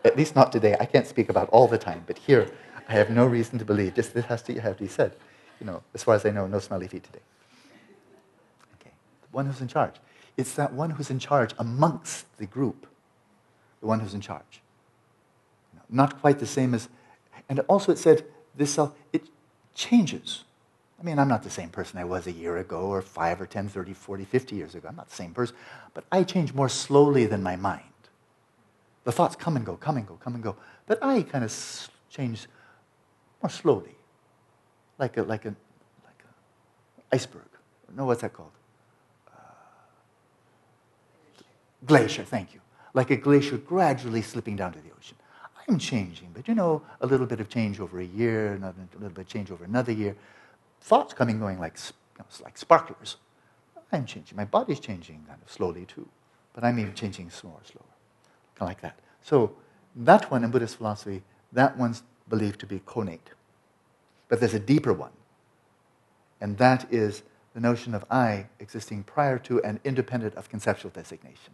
[0.05, 0.75] At least not today.
[0.79, 2.49] I can't speak about all the time, but here
[2.87, 3.95] I have no reason to believe.
[3.95, 5.15] Just this has to have to be said.
[5.59, 7.19] You know, as far as I know, no smelly feet today.
[8.79, 8.91] Okay,
[9.21, 9.95] the one who's in charge.
[10.37, 12.87] It's that one who's in charge amongst the group,
[13.81, 14.61] the one who's in charge.
[15.89, 16.87] Not quite the same as,
[17.47, 18.25] and also it said
[18.55, 19.23] this self, it
[19.73, 20.43] changes.
[20.99, 23.45] I mean, I'm not the same person I was a year ago, or 5 or
[23.45, 24.89] 10, 30, 40, 50 years ago.
[24.89, 25.55] I'm not the same person.
[25.93, 27.83] But I change more slowly than my mind.
[29.05, 30.57] The thoughts come and go, come and go, come and go.
[30.85, 32.47] But I kind of change
[33.41, 33.95] more slowly,
[34.97, 35.55] like a, like a,
[36.05, 37.47] like a iceberg.
[37.95, 38.51] No, what's that called?
[39.27, 39.39] Uh,
[41.85, 42.59] glacier, thank you.
[42.93, 45.17] Like a glacier gradually slipping down to the ocean.
[45.69, 48.97] I'm changing, but you know, a little bit of change over a year, another, a
[48.97, 50.15] little bit of change over another year.
[50.81, 53.17] Thoughts coming going like, you know, like sparklers.
[53.91, 54.35] I'm changing.
[54.35, 56.07] My body's changing kind of slowly too.
[56.53, 57.85] But I'm even changing slower, slower.
[58.55, 58.99] Kind of like that.
[59.21, 59.55] So
[59.95, 61.21] that one in Buddhist philosophy,
[61.51, 63.31] that one's believed to be connate.
[64.27, 65.11] But there's a deeper one.
[66.41, 67.23] And that is
[67.53, 71.53] the notion of I existing prior to and independent of conceptual designation.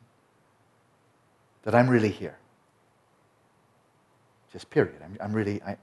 [1.63, 2.37] That I'm really here.
[4.51, 4.95] Just period.
[5.03, 5.77] I'm, I'm really, I,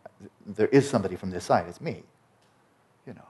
[0.47, 2.03] there is somebody from this side, it's me.
[3.07, 3.27] You know,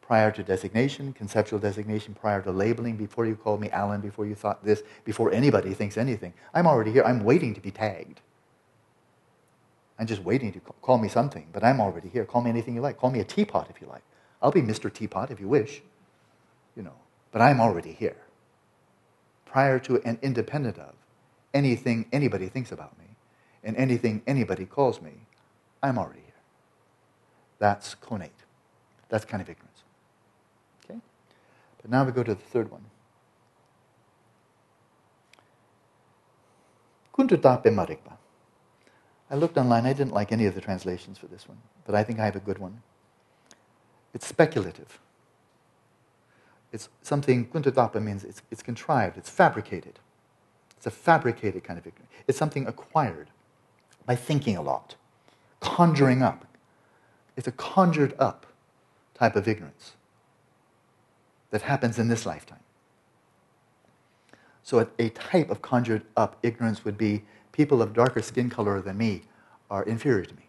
[0.00, 4.34] prior to designation, conceptual designation, prior to labeling, before you called me Alan, before you
[4.34, 6.32] thought this, before anybody thinks anything.
[6.54, 7.04] I'm already here.
[7.04, 8.20] I'm waiting to be tagged.
[9.98, 12.24] I'm just waiting to call me something, but I'm already here.
[12.24, 12.96] Call me anything you like.
[12.96, 14.02] Call me a teapot if you like.
[14.40, 14.92] I'll be Mr.
[14.92, 15.82] Teapot if you wish,
[16.74, 16.94] you know,
[17.32, 18.16] but I'm already here.
[19.44, 20.94] Prior to and independent of
[21.52, 23.09] anything anybody thinks about me
[23.62, 25.12] and anything anybody calls me,
[25.82, 26.40] I'm already here.
[27.58, 28.30] That's connate.
[29.08, 29.82] That's kind of ignorance.
[30.84, 31.00] Okay?
[31.82, 32.84] But now we go to the third one.
[39.30, 39.84] I looked online.
[39.84, 42.36] I didn't like any of the translations for this one, but I think I have
[42.36, 42.82] a good one.
[44.14, 44.98] It's speculative.
[46.72, 49.98] It's something, kuntadapa means it's, it's contrived, it's fabricated.
[50.76, 52.10] It's a fabricated kind of ignorance.
[52.26, 53.28] It's something acquired
[54.06, 54.94] by thinking a lot,
[55.60, 56.46] conjuring up.
[57.36, 58.46] It's a conjured up
[59.14, 59.92] type of ignorance
[61.50, 62.60] that happens in this lifetime.
[64.62, 68.96] So, a, type of conjured up ignorance would be people of darker skin color than
[68.96, 69.22] me
[69.70, 70.44] are inferior to me.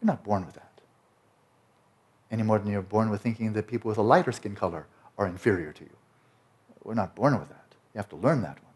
[0.00, 0.80] You're not born with that.
[2.30, 4.86] Any more than you're born with thinking that people with a lighter skin color
[5.16, 5.96] are inferior to you.
[6.84, 7.64] We're not born with that.
[7.94, 8.67] You have to learn that one.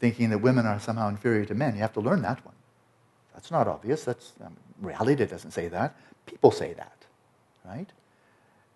[0.00, 2.54] Thinking that women are somehow inferior to men, you have to learn that one.
[3.34, 4.04] That's not obvious.
[4.04, 5.94] That's um, reality doesn't say that.
[6.26, 7.04] People say that,
[7.64, 7.88] right?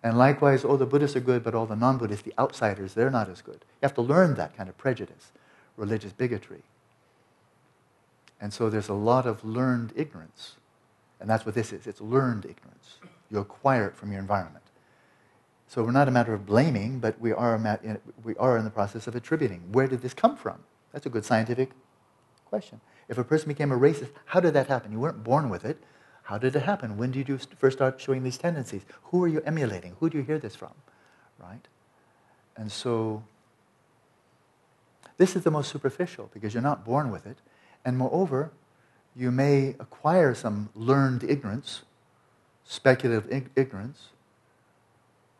[0.03, 3.27] And likewise, oh, the Buddhists are good, but all the non-Buddhists, the outsiders, they're not
[3.27, 3.55] as good.
[3.81, 5.31] You have to learn that kind of prejudice
[5.77, 6.63] religious bigotry.
[8.39, 10.55] And so there's a lot of learned ignorance.
[11.19, 12.97] And that's what this is it's learned ignorance.
[13.31, 14.63] You acquire it from your environment.
[15.67, 17.79] So we're not a matter of blaming, but we are,
[18.23, 19.63] we are in the process of attributing.
[19.71, 20.59] Where did this come from?
[20.95, 21.71] That's a good scientific
[22.45, 22.79] question.
[23.09, 24.93] If a person became a racist, how did that happen?
[24.93, 25.77] You weren't born with it.
[26.23, 26.95] How did it happen?
[26.95, 28.83] When did you first start showing these tendencies?
[29.03, 29.97] Who are you emulating?
[29.99, 30.71] Who do you hear this from?
[31.37, 31.67] Right?
[32.55, 33.25] And so
[35.17, 37.39] this is the most superficial because you're not born with it.
[37.83, 38.53] And moreover,
[39.17, 41.81] you may acquire some learned ignorance,
[42.63, 44.11] speculative ig- ignorance,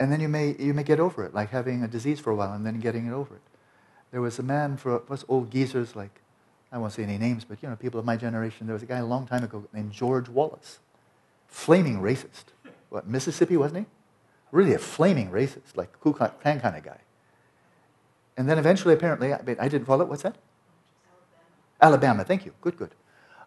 [0.01, 2.35] and then you may, you may get over it, like having a disease for a
[2.35, 3.41] while and then getting it over it.
[4.15, 6.21] There was a man for us old geezers, like,
[6.71, 8.85] I won't say any names, but you know, people of my generation, there was a
[8.85, 10.79] guy a long time ago named George Wallace.
[11.49, 12.45] Flaming racist.
[12.87, 13.85] What, Mississippi, wasn't he?
[14.53, 16.99] Really a flaming racist, like Ku Klux Klan kind of guy.
[18.37, 20.07] And then eventually, apparently, I, I didn't follow it.
[20.07, 20.37] What's that?
[21.81, 21.97] Alabama.
[22.13, 22.23] Alabama.
[22.23, 22.53] Thank you.
[22.61, 22.95] Good, good.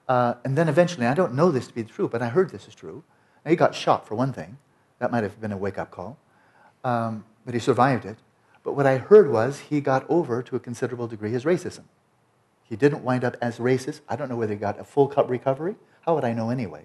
[0.07, 2.69] Uh, and then eventually, I don't know this to be true, but I heard this
[2.69, 3.05] is true.
[3.47, 4.59] he got shot for one thing.
[4.99, 6.19] That might have been a wake up call.
[6.85, 8.19] Um, but he survived it.
[8.69, 11.85] But what I heard was he got over to a considerable degree his racism.
[12.63, 14.03] He didn't wind up as racist.
[14.11, 15.77] I don't know whether he got a full recovery.
[16.03, 16.85] How would I know anyway?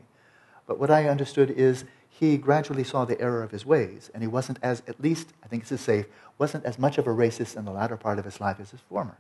[0.66, 4.28] But what I understood is he gradually saw the error of his ways, and he
[4.28, 6.06] wasn't as, at least, I think this is safe,
[6.38, 8.80] wasn't as much of a racist in the latter part of his life as his
[8.80, 9.18] former.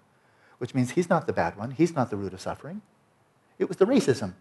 [0.57, 2.81] Which means he's not the bad one, he's not the root of suffering.
[3.59, 4.35] It was the racism.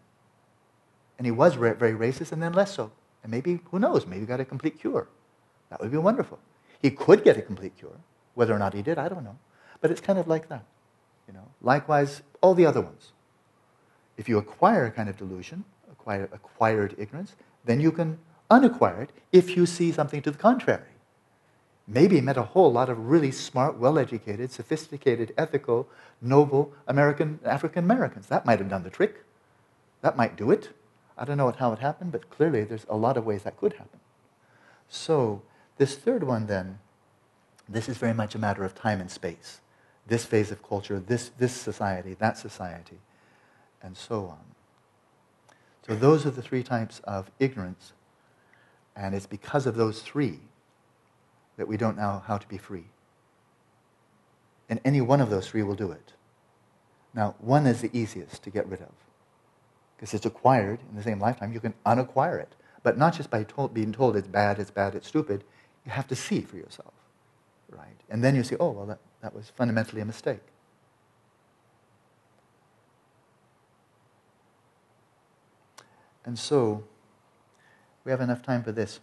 [1.19, 2.93] And he was very racist and then less so.
[3.25, 5.09] And maybe, who knows, maybe he got a complete cure.
[5.71, 6.39] That would be wonderful.
[6.83, 8.01] He could get a complete cure.
[8.35, 9.39] Whether or not he did, I don't know.
[9.81, 10.65] But it's kind of like that.
[11.29, 13.13] You know, likewise, all the other ones.
[14.17, 17.35] If you acquire a kind of delusion, acquire acquired ignorance,
[17.65, 18.19] then you can
[18.51, 20.83] unacquire it if you see something to the contrary.
[21.87, 25.89] Maybe met a whole lot of really smart, well educated, sophisticated, ethical,
[26.21, 28.27] noble American, African Americans.
[28.27, 29.25] That might have done the trick.
[30.01, 30.71] That might do it.
[31.17, 33.75] I don't know how it happened, but clearly there's a lot of ways that could
[33.75, 34.01] happen.
[34.89, 35.43] So,
[35.79, 36.79] this third one, then,
[37.69, 39.61] this is very much a matter of time and space.
[40.07, 42.99] This phase of culture, this, this society, that society,
[43.83, 44.41] and so on.
[45.87, 47.93] So, those are the three types of ignorance
[48.95, 50.41] and it's because of those three
[51.57, 52.85] that we don't know how to be free.
[54.69, 56.13] And any one of those three will do it.
[57.15, 58.93] Now, one is the easiest to get rid of
[59.97, 61.53] because it's acquired in the same lifetime.
[61.53, 65.09] You can unacquire it but not just by being told it's bad, it's bad, it's
[65.09, 65.45] stupid.
[65.85, 66.93] You have to see for yourself,
[67.71, 68.01] right?
[68.09, 70.41] And then you see, oh, well, that, that was fundamentally a mistake.
[76.25, 76.85] And so,
[78.05, 79.01] we have enough time for this.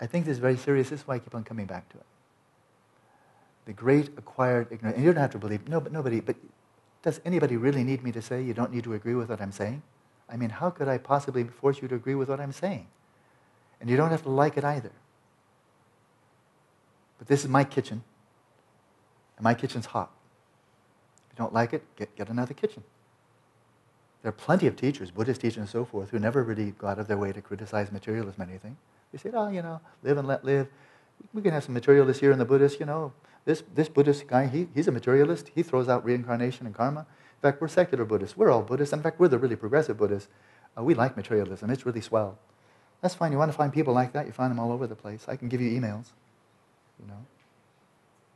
[0.00, 0.90] I think this is very serious.
[0.90, 2.06] This is why I keep on coming back to it.
[3.66, 4.96] The great acquired ignorance.
[4.96, 6.36] And you don't have to believe, no, but nobody, but
[7.02, 9.52] does anybody really need me to say you don't need to agree with what I'm
[9.52, 9.82] saying?
[10.28, 12.86] I mean, how could I possibly force you to agree with what I'm saying?
[13.80, 14.92] And you don't have to like it either.
[17.18, 18.02] But this is my kitchen,
[19.36, 20.10] and my kitchen's hot.
[21.26, 22.82] If you don't like it, get, get another kitchen.
[24.22, 26.98] There are plenty of teachers, Buddhist teachers and so forth, who never really go out
[26.98, 28.76] of their way to criticize materialism or anything.
[29.12, 30.68] They say, oh, you know, live and let live.
[31.32, 33.12] We can have some materialists here in the Buddhist, you know.
[33.44, 35.50] This, this Buddhist guy, he, he's a materialist.
[35.54, 37.00] He throws out reincarnation and karma.
[37.00, 38.36] In fact, we're secular Buddhists.
[38.36, 38.92] We're all Buddhists.
[38.92, 40.28] In fact, we're the really progressive Buddhists.
[40.76, 41.70] Uh, we like materialism.
[41.70, 42.38] It's really swell.
[43.00, 43.32] That's fine.
[43.32, 44.26] You want to find people like that?
[44.26, 45.26] You find them all over the place.
[45.28, 46.06] I can give you emails,
[47.00, 47.26] you know.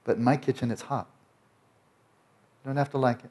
[0.05, 1.09] But in my kitchen, it's hot.
[2.63, 3.31] You don't have to like it.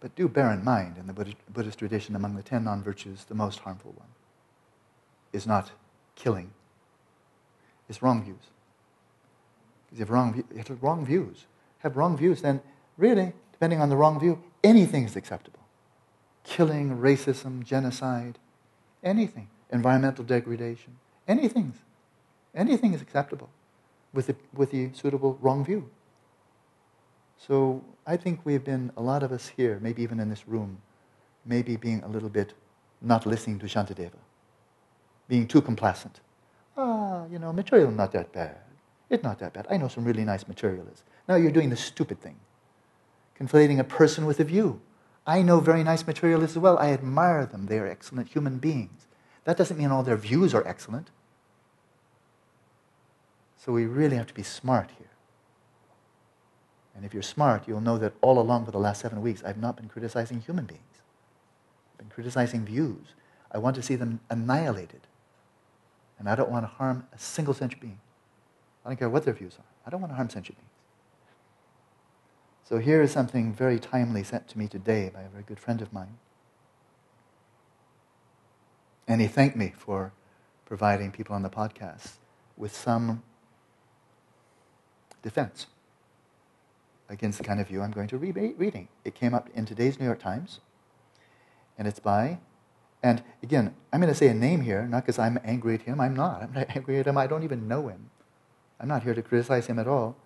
[0.00, 3.34] But do bear in mind, in the Buddhist tradition, among the ten non virtues, the
[3.34, 4.08] most harmful one
[5.32, 5.70] is not
[6.14, 6.50] killing,
[7.88, 8.36] it's wrong views.
[9.90, 11.46] Because wrong, you have wrong views.
[11.78, 12.60] Have wrong views, then
[12.96, 15.60] really, depending on the wrong view, anything is acceptable.
[16.44, 18.38] Killing, racism, genocide,
[19.02, 21.74] anything, environmental degradation, anything,
[22.54, 23.50] anything is acceptable
[24.12, 25.90] with the, with the suitable wrong view.
[27.36, 30.78] So I think we've been, a lot of us here, maybe even in this room,
[31.44, 32.54] maybe being a little bit
[33.02, 34.18] not listening to Shantideva,
[35.28, 36.20] being too complacent.
[36.76, 38.56] Ah, you know, material not that bad.
[39.10, 39.66] It's not that bad.
[39.70, 41.04] I know some really nice materialists.
[41.28, 42.36] Now you're doing the stupid thing,
[43.38, 44.80] conflating a person with a view.
[45.26, 46.78] I know very nice materialists as well.
[46.78, 47.66] I admire them.
[47.66, 49.06] They are excellent human beings.
[49.44, 51.10] That doesn't mean all their views are excellent.
[53.56, 55.08] So we really have to be smart here.
[56.94, 59.56] And if you're smart, you'll know that all along for the last seven weeks, I've
[59.56, 60.82] not been criticizing human beings.
[61.92, 63.14] I've been criticizing views.
[63.50, 65.00] I want to see them annihilated.
[66.18, 68.00] And I don't want to harm a single sentient being.
[68.84, 69.64] I don't care what their views are.
[69.86, 70.73] I don't want to harm sentient beings.
[72.64, 75.82] So here is something very timely sent to me today by a very good friend
[75.82, 76.16] of mine.
[79.06, 80.12] And he thanked me for
[80.64, 82.12] providing people on the podcast
[82.56, 83.22] with some
[85.22, 85.66] defense
[87.10, 88.88] against the kind of view I'm going to be reading.
[89.04, 90.60] It came up in today's New York Times,
[91.76, 92.38] and it's by,
[93.02, 96.00] and again, I'm going to say a name here, not because I'm angry at him.
[96.00, 96.42] I'm not.
[96.42, 97.18] I'm not angry at him.
[97.18, 98.08] I don't even know him.
[98.80, 100.16] I'm not here to criticize him at all.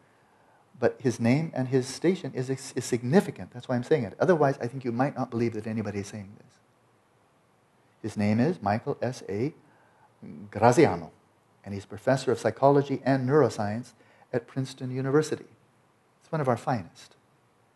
[0.81, 3.51] But his name and his station is, is significant.
[3.53, 4.15] That's why I'm saying it.
[4.21, 6.53] Otherwise, I think you might not believe that anybody is saying this.
[8.03, 9.55] His name is Michael S.A.
[10.51, 11.11] Graziano,
[11.65, 13.93] and he's professor of psychology and neuroscience
[14.33, 15.47] at Princeton University.
[16.23, 17.17] It's one of our finest.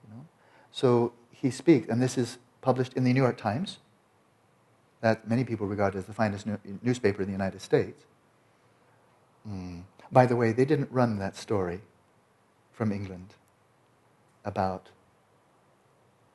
[0.04, 0.26] You know?
[0.70, 3.78] So he speaks, and this is published in the New York Times,
[5.00, 8.04] that many people regard as the finest new- newspaper in the United States.
[9.48, 9.82] Mm.
[10.12, 11.80] By the way, they didn't run that story
[12.72, 13.34] from England
[14.44, 14.88] about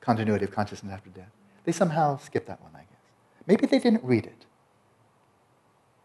[0.00, 1.30] continuity of consciousness after death.
[1.64, 3.02] They somehow skipped that one, I guess.
[3.46, 4.46] Maybe they didn't read it.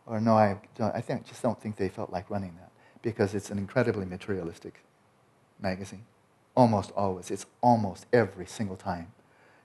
[0.06, 3.34] Or no, I, don't, I think, just don't think they felt like running that because
[3.34, 4.84] it's an incredibly materialistic
[5.60, 6.06] magazine.
[6.56, 7.32] Almost always.
[7.32, 9.14] It's almost every single time.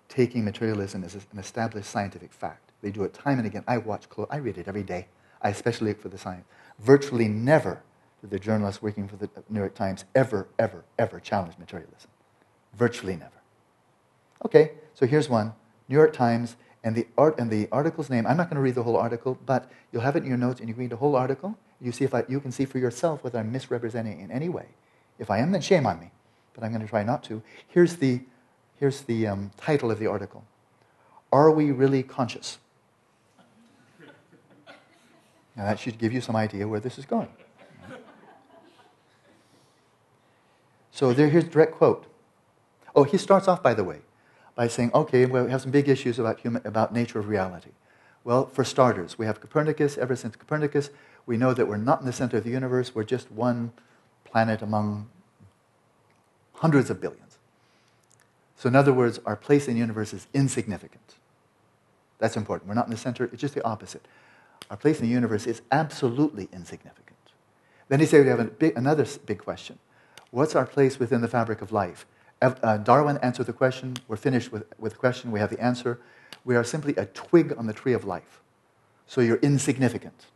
[0.09, 2.73] Taking materialism as an established scientific fact.
[2.81, 3.65] They do it time and again.
[3.67, 5.09] I watch, I read it every day.
[5.43, 6.47] I especially look for the science.
[6.79, 7.83] Virtually never
[8.21, 12.11] did the journalists working for the New York Times ever, ever, ever challenge materialism.
[12.77, 13.31] Virtually never.
[14.45, 15.53] Okay, so here's one
[15.89, 18.27] New York Times, and the, art, and the article's name.
[18.27, 20.61] I'm not going to read the whole article, but you'll have it in your notes,
[20.61, 21.59] and you read the whole article.
[21.81, 24.67] You, see if I, you can see for yourself whether I'm misrepresenting in any way.
[25.19, 26.11] If I am, then shame on me.
[26.55, 27.43] But I'm going to try not to.
[27.69, 28.23] Here's the,
[28.77, 30.45] here's the um, title of the article
[31.33, 32.59] Are We Really Conscious?
[35.57, 37.29] Now, that should give you some idea where this is going.
[40.99, 42.07] So there, here's a direct quote.
[42.93, 44.01] Oh, he starts off, by the way,
[44.57, 47.71] by saying, okay, well, we have some big issues about, human, about nature of reality.
[48.25, 49.97] Well, for starters, we have Copernicus.
[49.97, 50.91] Ever since Copernicus,
[51.25, 52.97] we know that we're not in the center of the universe.
[52.97, 53.71] We're just one
[54.25, 55.09] planet among
[56.55, 57.39] hundreds of billions.
[58.57, 61.15] So, in other words, our place in the universe is insignificant.
[62.19, 62.69] That's important.
[62.69, 64.05] We're not in the center, it's just the opposite.
[64.69, 67.19] Our place in the universe is absolutely insignificant.
[67.87, 69.79] Then he said we have big, another big question
[70.31, 72.07] What's our place within the fabric of life?
[72.41, 73.97] Uh, Darwin answered the question.
[74.07, 75.33] We're finished with, with the question.
[75.33, 76.01] We have the answer.
[76.45, 78.41] we are simply a twig on the tree of life.
[79.07, 80.27] So you're insignificant.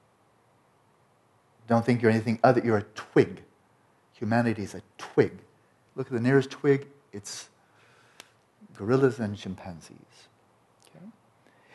[1.68, 3.42] Don't think you're anything other, you're a twig.
[4.14, 5.38] Humanity is a twig.
[5.94, 7.48] Look at the nearest twig, it's
[8.76, 10.28] gorillas and chimpanzees.
[10.88, 11.04] Okay?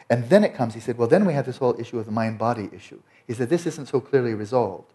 [0.09, 2.11] And then it comes, he said, well, then we have this whole issue of the
[2.11, 2.99] mind body issue.
[3.25, 4.91] He said, this isn't so clearly resolved.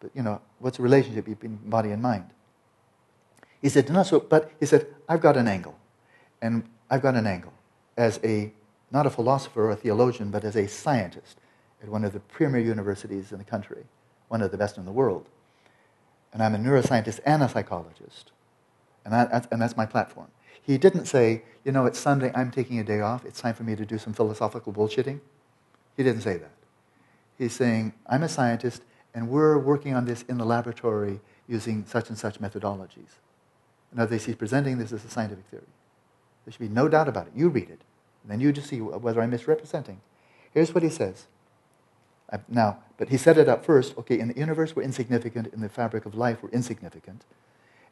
[0.00, 2.30] But, you know, what's the relationship between body and mind?
[3.62, 5.76] He said, no, so, but he said, I've got an angle.
[6.42, 7.52] And I've got an angle
[7.96, 8.52] as a,
[8.90, 11.38] not a philosopher or a theologian, but as a scientist
[11.82, 13.84] at one of the premier universities in the country,
[14.28, 15.26] one of the best in the world.
[16.32, 18.32] And I'm a neuroscientist and a psychologist.
[19.04, 20.28] And, that, and that's my platform.
[20.60, 23.62] He didn't say, you know, it's Sunday, I'm taking a day off, it's time for
[23.62, 25.20] me to do some philosophical bullshitting.
[25.96, 26.50] He didn't say that.
[27.38, 28.82] He's saying, I'm a scientist,
[29.16, 33.16] and we're working on this in the laboratory using such and such methodologies.
[33.90, 35.62] In other words, he's presenting this as a scientific theory.
[36.44, 37.32] There should be no doubt about it.
[37.34, 37.80] You read it,
[38.22, 40.02] and then you just see whether I'm misrepresenting.
[40.52, 41.26] Here's what he says.
[42.30, 43.96] Uh, now, but he set it up first.
[43.96, 45.46] Okay, in the universe, we're insignificant.
[45.54, 47.24] In the fabric of life, we're insignificant.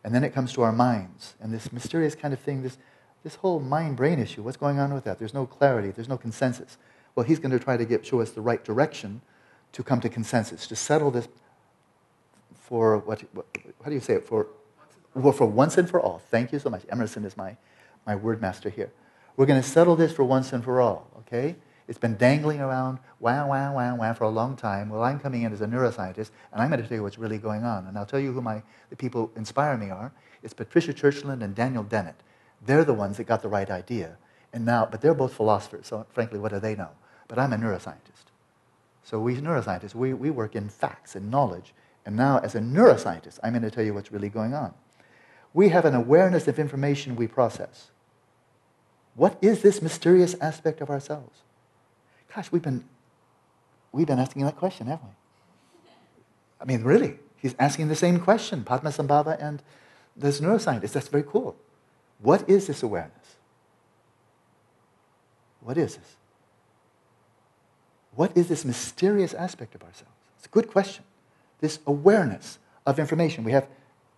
[0.05, 2.77] And then it comes to our minds and this mysterious kind of thing, this,
[3.23, 4.43] this whole mind brain issue.
[4.43, 5.19] What's going on with that?
[5.19, 6.77] There's no clarity, there's no consensus.
[7.15, 9.23] Well, he's going to try to get, show us the right direction
[9.75, 11.29] to come to consensus, to settle this
[12.55, 13.47] for what, what
[13.83, 14.27] how do you say it?
[14.27, 14.47] For,
[15.15, 16.23] well, for once and for all.
[16.31, 16.85] Thank you so much.
[16.89, 17.57] Emerson is my,
[18.07, 18.91] my word master here.
[19.37, 21.57] We're going to settle this for once and for all, okay?
[21.89, 24.89] It's been dangling around, wow, wow, wow, wow, for a long time.
[24.89, 27.39] Well, I'm coming in as a neuroscientist, and I'm going to tell you what's really
[27.39, 27.87] going on.
[27.87, 30.13] And I'll tell you who my, the people who inspire me are.
[30.43, 32.23] It's Patricia Churchland and Daniel Dennett.
[32.65, 34.17] They're the ones that got the right idea.
[34.53, 36.91] And now, but they're both philosophers, so frankly, what do they know?
[37.27, 38.34] But I'm a neuroscientist.
[39.05, 41.75] So we neuroscientists, we, we work in facts and knowledge.
[42.07, 44.75] And now, as a neuroscientist, I'm going to tell you what's really going on.
[45.53, 47.91] We have an awareness of information we process.
[49.15, 51.39] What is this mysterious aspect of ourselves?
[52.35, 52.85] Gosh, we've been,
[53.93, 55.91] we've been asking that question, haven't we?
[56.61, 59.63] I mean, really, he's asking the same question, Padmasambhava and
[60.17, 60.93] this neuroscientist.
[60.93, 61.57] That's very cool.
[62.21, 63.37] What is this awareness?
[65.61, 66.17] What is this?
[68.17, 70.15] What is this mysterious aspect of ourselves?
[70.37, 71.05] It's a good question.
[71.61, 73.45] This awareness of information.
[73.45, 73.67] We have,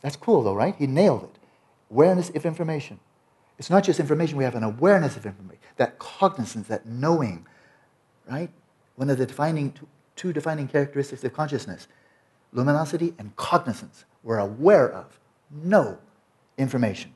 [0.00, 0.74] that's cool though, right?
[0.76, 1.38] He nailed it.
[1.90, 3.00] Awareness of information.
[3.58, 7.46] It's not just information, we have an awareness of information, that cognizance, that knowing,
[8.28, 8.50] right?
[8.96, 9.72] One of the defining,
[10.14, 11.88] two defining characteristics of consciousness
[12.52, 14.04] luminosity and cognizance.
[14.22, 15.18] We're aware of,
[15.50, 15.98] know
[16.56, 17.12] information.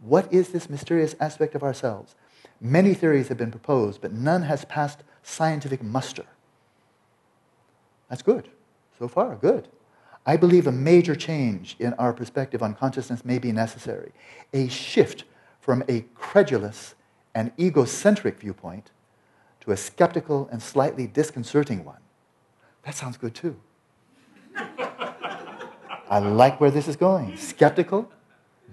[0.00, 2.14] What is this mysterious aspect of ourselves?
[2.60, 6.26] Many theories have been proposed, but none has passed scientific muster.
[8.08, 8.50] That's good.
[8.98, 9.68] So far, good.
[10.26, 14.12] I believe a major change in our perspective on consciousness may be necessary.
[14.52, 15.24] A shift
[15.60, 16.94] from a credulous
[17.34, 18.90] and egocentric viewpoint
[19.60, 22.00] to a skeptical and slightly disconcerting one.
[22.82, 23.56] That sounds good too.
[26.10, 27.36] I like where this is going.
[27.36, 28.10] Skeptical,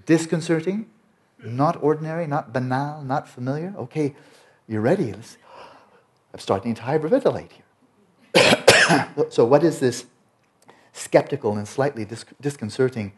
[0.06, 0.90] disconcerting,
[1.42, 3.74] not ordinary, not banal, not familiar.
[3.76, 4.14] Okay,
[4.66, 5.12] you're ready?
[5.12, 5.38] Let's,
[6.32, 9.26] I'm starting to hyperventilate here.
[9.30, 10.06] so, what is this
[10.92, 13.12] skeptical and slightly dis- disconcerting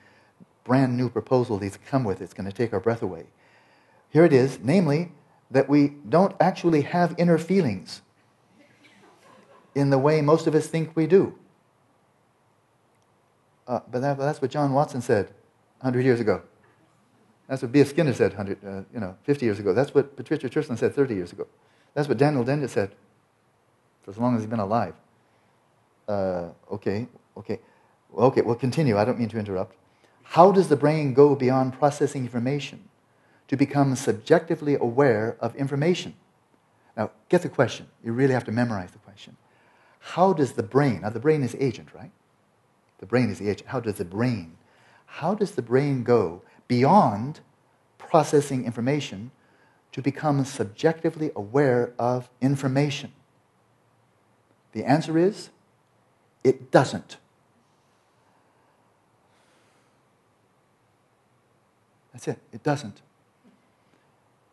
[0.65, 2.21] brand new proposal these come with?
[2.21, 3.27] It's going to take our breath away.
[4.11, 5.13] Here it is, namely,
[5.51, 8.03] that we don't actually have inner feelings
[9.75, 11.37] in the way most of us think we do.
[13.67, 15.27] Uh, but that, that's what John Watson said
[15.81, 16.43] 100 years ago.
[17.51, 17.89] That's what B.F.
[17.89, 19.75] Skinner said 100, uh, you know, 50 years ago.
[19.75, 21.49] That's what Patricia Churchland said 30 years ago.
[21.95, 22.93] That's what Daniel Dennett said
[24.05, 24.95] for as long as he's been alive.
[26.07, 27.59] Uh, okay, okay.
[28.17, 28.97] Okay, we'll continue.
[28.97, 29.75] I don't mean to interrupt.
[30.23, 32.89] How does the brain go beyond processing information
[33.49, 36.15] to become subjectively aware of information?
[36.97, 37.89] Now, get the question.
[38.05, 39.37] You really have to memorize the question.
[39.99, 42.13] How does the brain, now the brain is agent, right?
[42.99, 43.71] The brain is the agent.
[43.71, 44.57] How does the brain,
[45.07, 47.41] how does the brain go beyond
[47.99, 49.33] processing information
[49.91, 53.11] to become subjectively aware of information?
[54.71, 55.51] The answer is
[56.45, 57.17] it doesn't.
[62.13, 62.39] That's it.
[62.53, 63.03] It doesn't.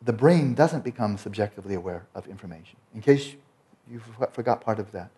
[0.01, 2.77] The brain doesn't become subjectively aware of information.
[2.95, 3.35] In case
[3.87, 5.11] you forgot part of that.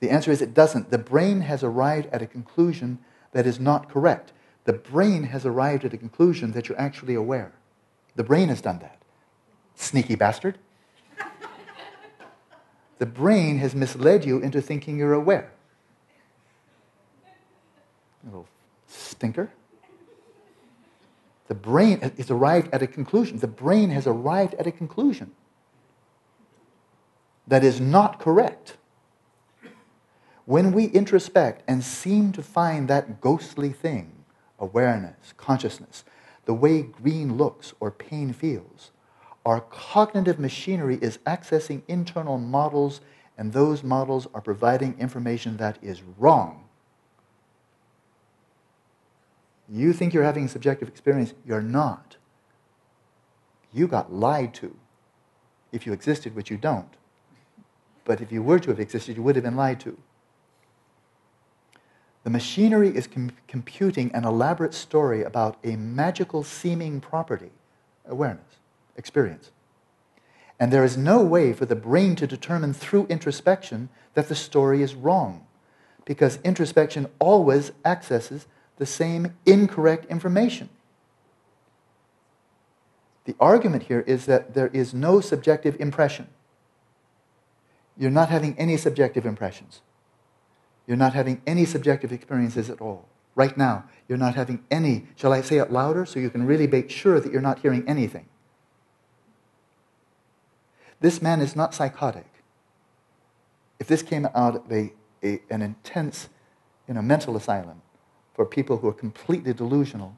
[0.00, 0.90] The answer is it doesn't.
[0.90, 2.98] The brain has arrived at a conclusion
[3.30, 4.32] that is not correct.
[4.64, 7.52] The brain has arrived at a conclusion that you're actually aware.
[8.16, 9.02] The brain has done that.
[9.74, 10.58] Sneaky bastard.
[12.98, 15.52] the brain has misled you into thinking you're aware.
[18.24, 18.48] Little
[18.86, 19.50] stinker.
[21.48, 23.38] The brain has arrived at a conclusion.
[23.38, 25.32] The brain has arrived at a conclusion.
[27.46, 28.76] that is not correct,
[30.46, 34.23] when we introspect and seem to find that ghostly thing,
[34.64, 36.04] awareness, consciousness,
[36.46, 38.90] the way green looks or pain feels,
[39.46, 43.00] our cognitive machinery is accessing internal models,
[43.36, 46.64] and those models are providing information that is wrong.
[49.68, 52.16] You think you're having a subjective experience, you're not.
[53.72, 54.76] You got lied to
[55.72, 56.96] if you existed, which you don't.
[58.04, 59.98] But if you were to have existed, you would have been lied to.
[62.24, 67.50] The machinery is com- computing an elaborate story about a magical seeming property,
[68.06, 68.56] awareness,
[68.96, 69.50] experience.
[70.58, 74.82] And there is no way for the brain to determine through introspection that the story
[74.82, 75.46] is wrong,
[76.04, 78.46] because introspection always accesses
[78.76, 80.70] the same incorrect information.
[83.24, 86.28] The argument here is that there is no subjective impression.
[87.96, 89.80] You're not having any subjective impressions.
[90.86, 93.08] You're not having any subjective experiences at all.
[93.34, 95.06] Right now, you're not having any.
[95.16, 97.88] Shall I say it louder so you can really make sure that you're not hearing
[97.88, 98.26] anything?
[101.00, 102.26] This man is not psychotic.
[103.78, 104.92] If this came out of a,
[105.22, 106.28] a, an intense
[106.86, 107.82] you know, mental asylum
[108.34, 110.16] for people who are completely delusional,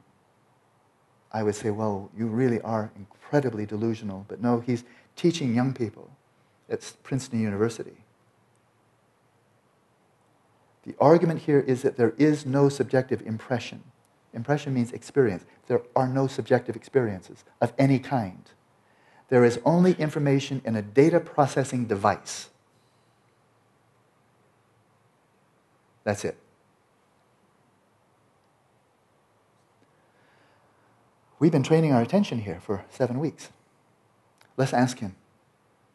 [1.31, 4.25] I would say, well, you really are incredibly delusional.
[4.27, 4.83] But no, he's
[5.15, 6.09] teaching young people
[6.69, 7.97] at Princeton University.
[10.87, 13.83] The argument here is that there is no subjective impression.
[14.33, 15.43] Impression means experience.
[15.67, 18.49] There are no subjective experiences of any kind.
[19.27, 22.47] There is only information in a data processing device.
[26.05, 26.37] That's it.
[31.37, 33.49] We've been training our attention here for seven weeks.
[34.55, 35.17] Let's ask him.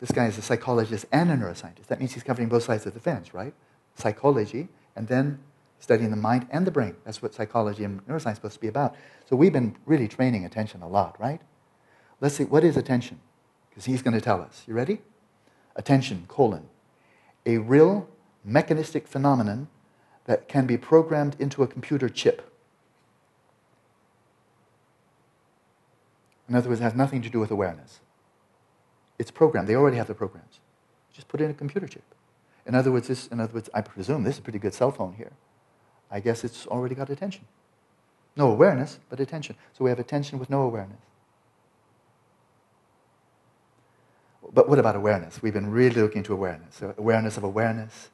[0.00, 1.86] This guy is a psychologist and a neuroscientist.
[1.86, 3.54] That means he's covering both sides of the fence, right?
[3.94, 5.38] Psychology and then
[5.78, 6.96] studying the mind and the brain.
[7.04, 8.94] That's what psychology and neuroscience is supposed to be about.
[9.28, 11.40] So we've been really training attention a lot, right?
[12.20, 13.20] Let's see, what is attention?
[13.68, 14.62] Because he's going to tell us.
[14.66, 15.00] You ready?
[15.74, 16.68] Attention, colon.
[17.46, 18.08] A real
[18.44, 19.68] mechanistic phenomenon
[20.26, 22.48] that can be programmed into a computer chip.
[26.48, 28.00] In other words, it has nothing to do with awareness.
[29.18, 29.68] It's programmed.
[29.68, 30.60] They already have the programs.
[31.12, 32.04] Just put in a computer chip.
[32.66, 34.92] In other words, this, in other words, I presume this is a pretty good cell
[34.92, 35.32] phone here.
[36.10, 37.44] I guess it's already got attention.
[38.36, 39.56] No awareness, but attention.
[39.72, 41.00] So we have attention with no awareness.
[44.54, 45.42] But what about awareness?
[45.42, 46.76] We've been really looking into awareness.
[46.76, 48.10] So awareness of awareness,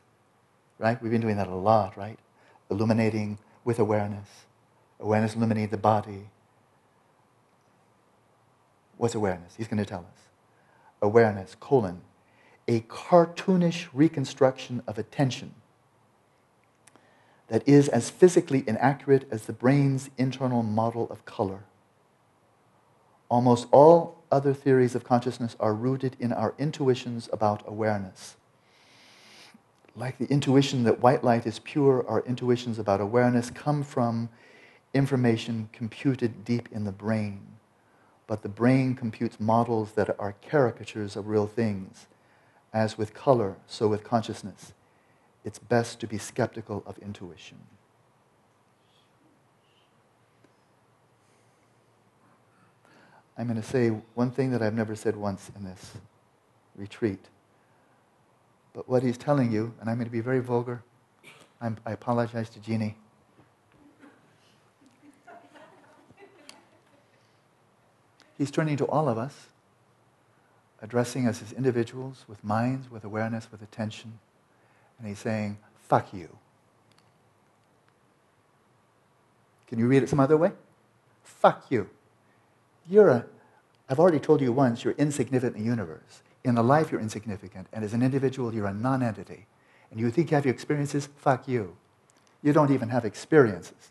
[0.78, 1.00] right?
[1.02, 2.18] We've been doing that a lot, right?
[2.70, 4.28] Illuminating with awareness.
[5.00, 6.28] Awareness illuminating the body.
[8.96, 9.54] What's awareness?
[9.56, 10.20] He's going to tell us.
[11.02, 12.00] Awareness, colon,
[12.68, 15.54] a cartoonish reconstruction of attention
[17.48, 21.64] that is as physically inaccurate as the brain's internal model of color.
[23.30, 28.36] Almost all other theories of consciousness are rooted in our intuitions about awareness.
[29.96, 34.28] Like the intuition that white light is pure, our intuitions about awareness come from
[34.92, 37.40] information computed deep in the brain.
[38.26, 42.06] But the brain computes models that are caricatures of real things
[42.72, 44.72] as with color, so with consciousness,
[45.44, 47.58] it's best to be skeptical of intuition.
[53.36, 55.92] I'm going to say one thing that I've never said once in this
[56.74, 57.24] retreat.
[58.74, 60.82] But what he's telling you, and I'm going to be very vulgar,
[61.60, 62.96] I'm, i apologize to Jeannie.
[68.36, 69.48] He's turning to all of us
[70.82, 74.18] addressing us as individuals with minds, with awareness, with attention.
[74.98, 76.28] And he's saying, fuck you.
[79.66, 80.52] Can you read it some other way?
[81.22, 81.90] Fuck you.
[82.88, 83.26] You're a,
[83.88, 86.22] I've already told you once, you're insignificant in the universe.
[86.44, 87.66] In the life, you're insignificant.
[87.72, 89.46] And as an individual, you're a non entity.
[89.90, 91.08] And you think you have your experiences?
[91.16, 91.76] Fuck you.
[92.42, 93.90] You don't even have experiences.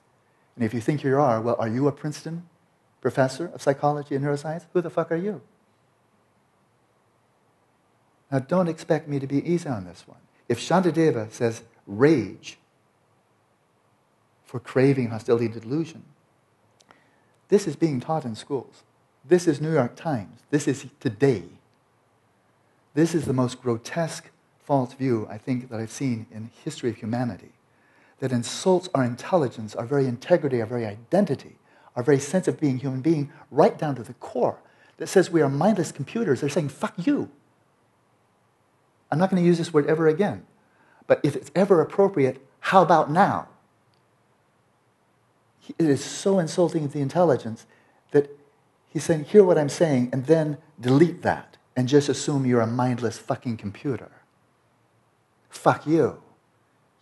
[0.56, 2.48] And if you think you are, well, are you a Princeton
[3.02, 4.66] professor of psychology and neuroscience?
[4.74, 5.42] Who the fuck are you?
[8.32, 10.20] Now, don't expect me to be easy on this one.
[10.50, 12.58] If Shantideva says rage
[14.46, 16.04] for craving, hostility, delusion,
[17.50, 18.84] this is being taught in schools.
[19.24, 20.42] This is New York Times.
[20.50, 21.44] This is today.
[22.94, 24.30] This is the most grotesque
[24.64, 27.52] false view, I think, that I've seen in history of humanity
[28.20, 31.56] that insults our intelligence, our very integrity, our very identity,
[31.96, 34.60] our very sense of being human being, right down to the core.
[34.98, 36.42] That says we are mindless computers.
[36.42, 37.30] They're saying, fuck you.
[39.12, 40.46] I'm not going to use this word ever again.
[41.08, 43.48] But if it's ever appropriate, how about now?
[45.78, 47.66] It is so insulting to the intelligence
[48.12, 48.30] that
[48.90, 52.68] he's saying, hear what I'm saying, and then delete that and just assume you're a
[52.68, 54.12] mindless fucking computer.
[55.50, 56.22] Fuck you.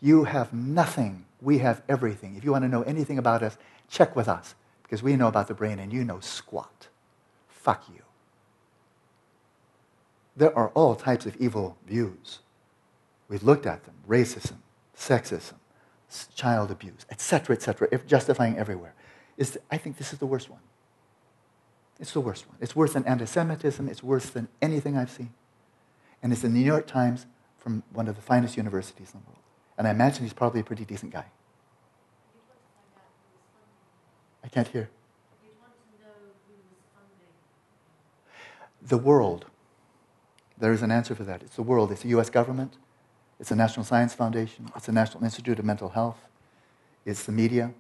[0.02, 1.26] You have nothing.
[1.42, 2.36] We have everything.
[2.36, 3.58] If you want to know anything about us,
[3.90, 6.88] check with us because we know about the brain and you know squat.
[7.48, 8.05] Fuck you.
[10.36, 12.40] There are all types of evil views.
[13.28, 14.58] We've looked at them racism,
[14.96, 15.54] sexism,
[16.36, 18.94] child abuse, etc., etc., justifying everywhere.
[19.38, 20.60] Is I think this is the worst one.
[22.00, 22.58] It's the worst one.
[22.60, 25.34] It's worse than anti Semitism, it's worse than anything I've seen.
[26.22, 27.26] And it's in the New York Times
[27.58, 29.42] from one of the finest universities in the world.
[29.78, 31.26] And I imagine he's probably a pretty decent guy.
[34.44, 34.90] I can't hear.
[38.82, 39.46] The world.
[40.58, 41.42] There is an answer for that.
[41.44, 41.92] It's the world.
[41.92, 42.74] It's the US government.
[43.40, 44.70] It's the National Science Foundation.
[44.76, 46.18] It's the National Institute of Mental Health.
[47.06, 47.74] It's the media.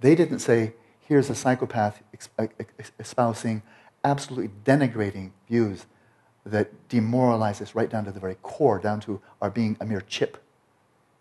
[0.00, 2.02] They didn't say, here's a psychopath
[2.98, 3.62] espousing
[4.04, 5.86] absolutely denigrating views
[6.46, 10.00] that demoralize us right down to the very core, down to our being a mere
[10.00, 10.42] chip.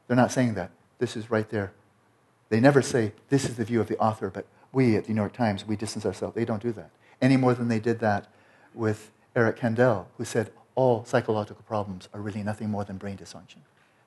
[0.07, 0.72] They're not saying that.
[0.99, 1.73] This is right there.
[2.49, 5.22] They never say, this is the view of the author, but we at the New
[5.22, 6.35] York Times, we distance ourselves.
[6.35, 6.91] They don't do that.
[7.22, 8.27] Any more than they did that
[8.73, 13.57] with Eric Kandel, who said all psychological problems are really nothing more than brain dysfunction.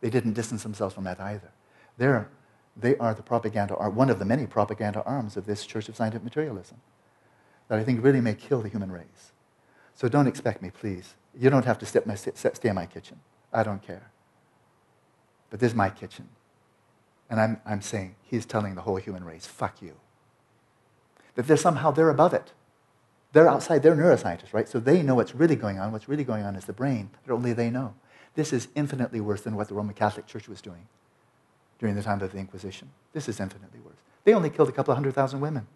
[0.00, 1.50] They didn't distance themselves from that either.
[1.98, 2.30] They're,
[2.76, 5.96] they are the propaganda, are one of the many propaganda arms of this Church of
[5.96, 6.76] Scientific Materialism
[7.66, 9.32] that I think really may kill the human race.
[9.96, 11.16] So don't expect me, please.
[11.36, 13.18] You don't have to step my, stay in my kitchen.
[13.52, 14.12] I don't care.
[15.50, 16.28] But this is my kitchen.
[17.28, 19.96] And I'm, I'm saying he's telling the whole human race, fuck you.
[21.34, 22.52] That somehow they're above it.
[23.32, 24.68] They're outside, they're neuroscientists, right?
[24.68, 25.92] So they know what's really going on.
[25.92, 27.94] What's really going on is the brain, that only they know.
[28.34, 30.88] This is infinitely worse than what the Roman Catholic Church was doing
[31.78, 32.90] during the time of the Inquisition.
[33.12, 33.98] This is infinitely worse.
[34.24, 35.66] They only killed a couple of hundred thousand women.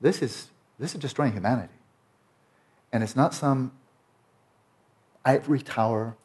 [0.00, 0.48] This is,
[0.78, 1.72] this is destroying humanity.
[2.92, 3.72] And it's not some
[5.24, 6.16] ivory tower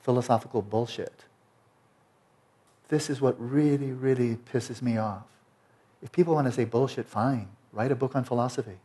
[0.00, 1.24] philosophical bullshit.
[2.88, 5.22] This is what really, really pisses me off.
[6.02, 7.48] If people want to say bullshit, fine.
[7.72, 8.78] Write a book on philosophy.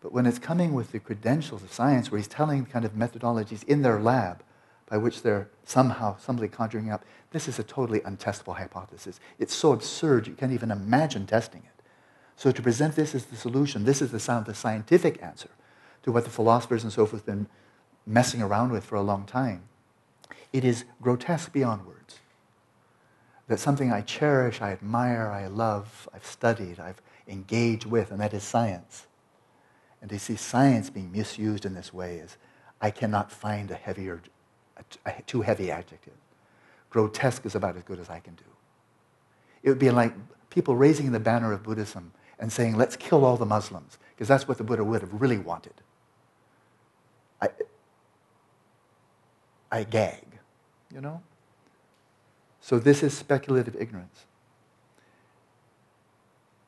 [0.00, 3.64] But when it's coming with the credentials of science, where he's telling kind of methodologies
[3.64, 4.42] in their lab
[4.88, 9.18] by which they're somehow, somebody conjuring up, this is a totally untestable hypothesis.
[9.38, 11.82] It's so absurd, you can't even imagine testing it.
[12.36, 15.50] So to present this as the solution, this is the, sound, the scientific answer
[16.02, 17.48] to what the philosophers and so forth have been
[18.06, 19.62] messing around with for a long time.
[20.52, 22.20] It is grotesque beyond words.
[23.48, 28.34] That something I cherish, I admire, I love, I've studied, I've engaged with, and that
[28.34, 29.06] is science.
[30.00, 32.36] And to see science being misused in this way is,
[32.80, 34.20] I cannot find a heavier,
[35.04, 36.12] a too heavy adjective.
[36.90, 38.44] Grotesque is about as good as I can do.
[39.62, 40.14] It would be like
[40.50, 44.46] people raising the banner of Buddhism and saying, let's kill all the Muslims, because that's
[44.46, 45.74] what the Buddha would have really wanted.
[47.40, 47.48] I,
[49.72, 50.24] I gag,
[50.94, 51.22] you know?
[52.60, 54.25] So this is speculative ignorance.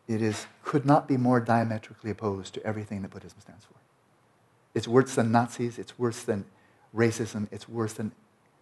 [0.09, 3.75] It is, could not be more diametrically opposed to everything that Buddhism stands for.
[4.75, 6.47] It's worse than Nazis, it's worse than
[6.97, 8.13] racism, it's worse than,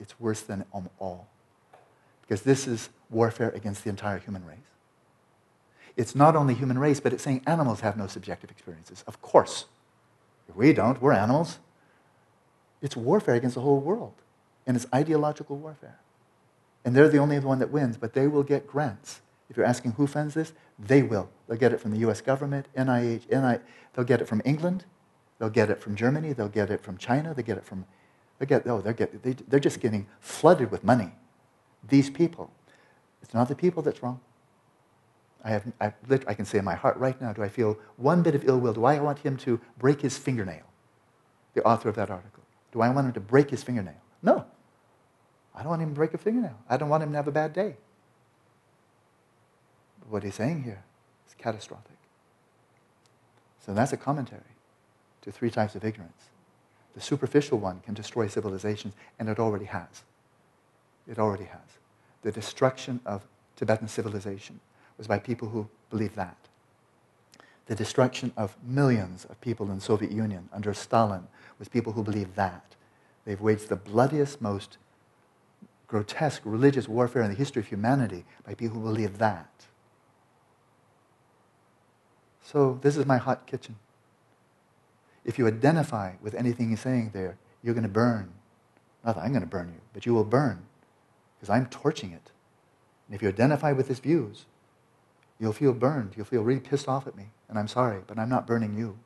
[0.01, 1.29] it's worse than um, all.
[2.23, 4.59] Because this is warfare against the entire human race.
[5.97, 9.05] It's not only human race, but it's saying animals have no subjective experiences.
[9.07, 9.67] Of course.
[10.49, 11.59] If We don't, we're animals.
[12.83, 14.15] It's warfare against the whole world.
[14.67, 15.99] And it's ideological warfare.
[16.85, 19.21] And they're the only one that wins, but they will get grants.
[19.49, 21.31] If you're asking who funds this, they will.
[21.49, 23.63] They'll get it from the US government, NIH, NI,
[23.95, 24.85] they'll get it from England,
[25.39, 27.87] they'll get it from Germany, they'll get it from China, they get it from,
[28.39, 31.13] they get, oh, they're, get, they, they're just getting flooded with money.
[31.89, 32.51] These people.
[33.23, 34.21] It's not the people that's wrong.
[35.45, 35.93] I, have, I,
[36.27, 38.59] I can say in my heart right now, do I feel one bit of ill
[38.59, 38.73] will?
[38.73, 40.65] Do I want him to break his fingernail?
[41.55, 42.43] The author of that article.
[42.73, 44.01] Do I want him to break his fingernail?
[44.23, 44.45] No.
[45.55, 46.59] I don't want him to break a fingernail.
[46.69, 47.77] I don't want him to have a bad day.
[50.09, 50.83] What he's saying here
[51.27, 51.97] is catastrophic.
[53.65, 54.43] So that's a commentary
[55.23, 56.31] to three types of ignorance.
[56.95, 60.05] The superficial one can destroy civilizations, and it already has.
[61.09, 61.61] It already has.
[62.23, 63.27] The destruction of
[63.57, 64.61] Tibetan civilization
[64.97, 66.37] was by people who believe that.
[67.67, 71.27] The destruction of millions of people in the Soviet Union under Stalin
[71.59, 72.77] was people who believe that.
[73.25, 74.79] They've waged the bloodiest, most
[75.89, 79.66] grotesque religious warfare in the history of humanity by people who believe that.
[82.47, 83.75] So, this is my hot kitchen.
[85.25, 88.35] If you identify with anything he's saying there, you're going to burn.
[89.05, 90.65] Not that I'm going to burn you, but you will burn
[91.35, 92.31] because I'm torching it.
[93.09, 94.45] And if you identify with his views,
[95.41, 96.13] you'll feel burned.
[96.17, 97.31] You'll feel really pissed off at me.
[97.49, 98.97] And I'm sorry, but I'm not burning you.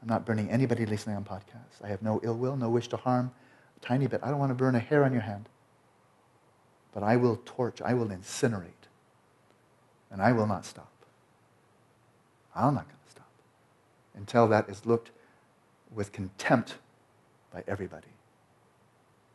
[0.00, 1.82] I'm not burning anybody listening on podcasts.
[1.82, 3.32] I have no ill will, no wish to harm
[3.76, 4.20] a tiny bit.
[4.22, 5.48] I don't want to burn a hair on your hand.
[6.92, 8.86] But I will torch, I will incinerate.
[10.12, 10.92] And I will not stop.
[12.54, 13.28] I'm not going to stop
[14.14, 15.10] until that is looked
[15.94, 16.76] with contempt
[17.52, 18.06] by everybody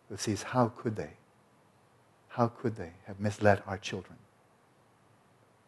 [0.09, 1.11] who sees how could they,
[2.29, 4.17] how could they have misled our children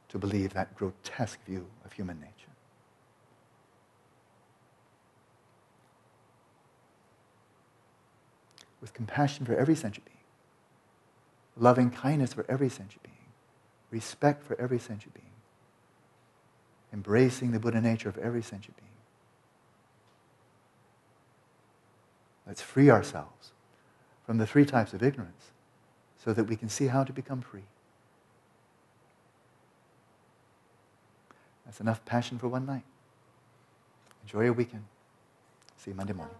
[0.09, 2.31] to believe that grotesque view of human nature.
[8.79, 10.17] With compassion for every sentient being,
[11.57, 13.15] loving kindness for every sentient being,
[13.91, 15.26] respect for every sentient being,
[16.93, 18.87] embracing the Buddha nature of every sentient being.
[22.45, 23.51] Let's free ourselves
[24.25, 25.51] from the three types of ignorance
[26.23, 27.65] so that we can see how to become free.
[31.65, 32.83] That's enough passion for one night.
[34.23, 34.85] Enjoy your weekend.
[35.77, 36.35] See you Monday morning.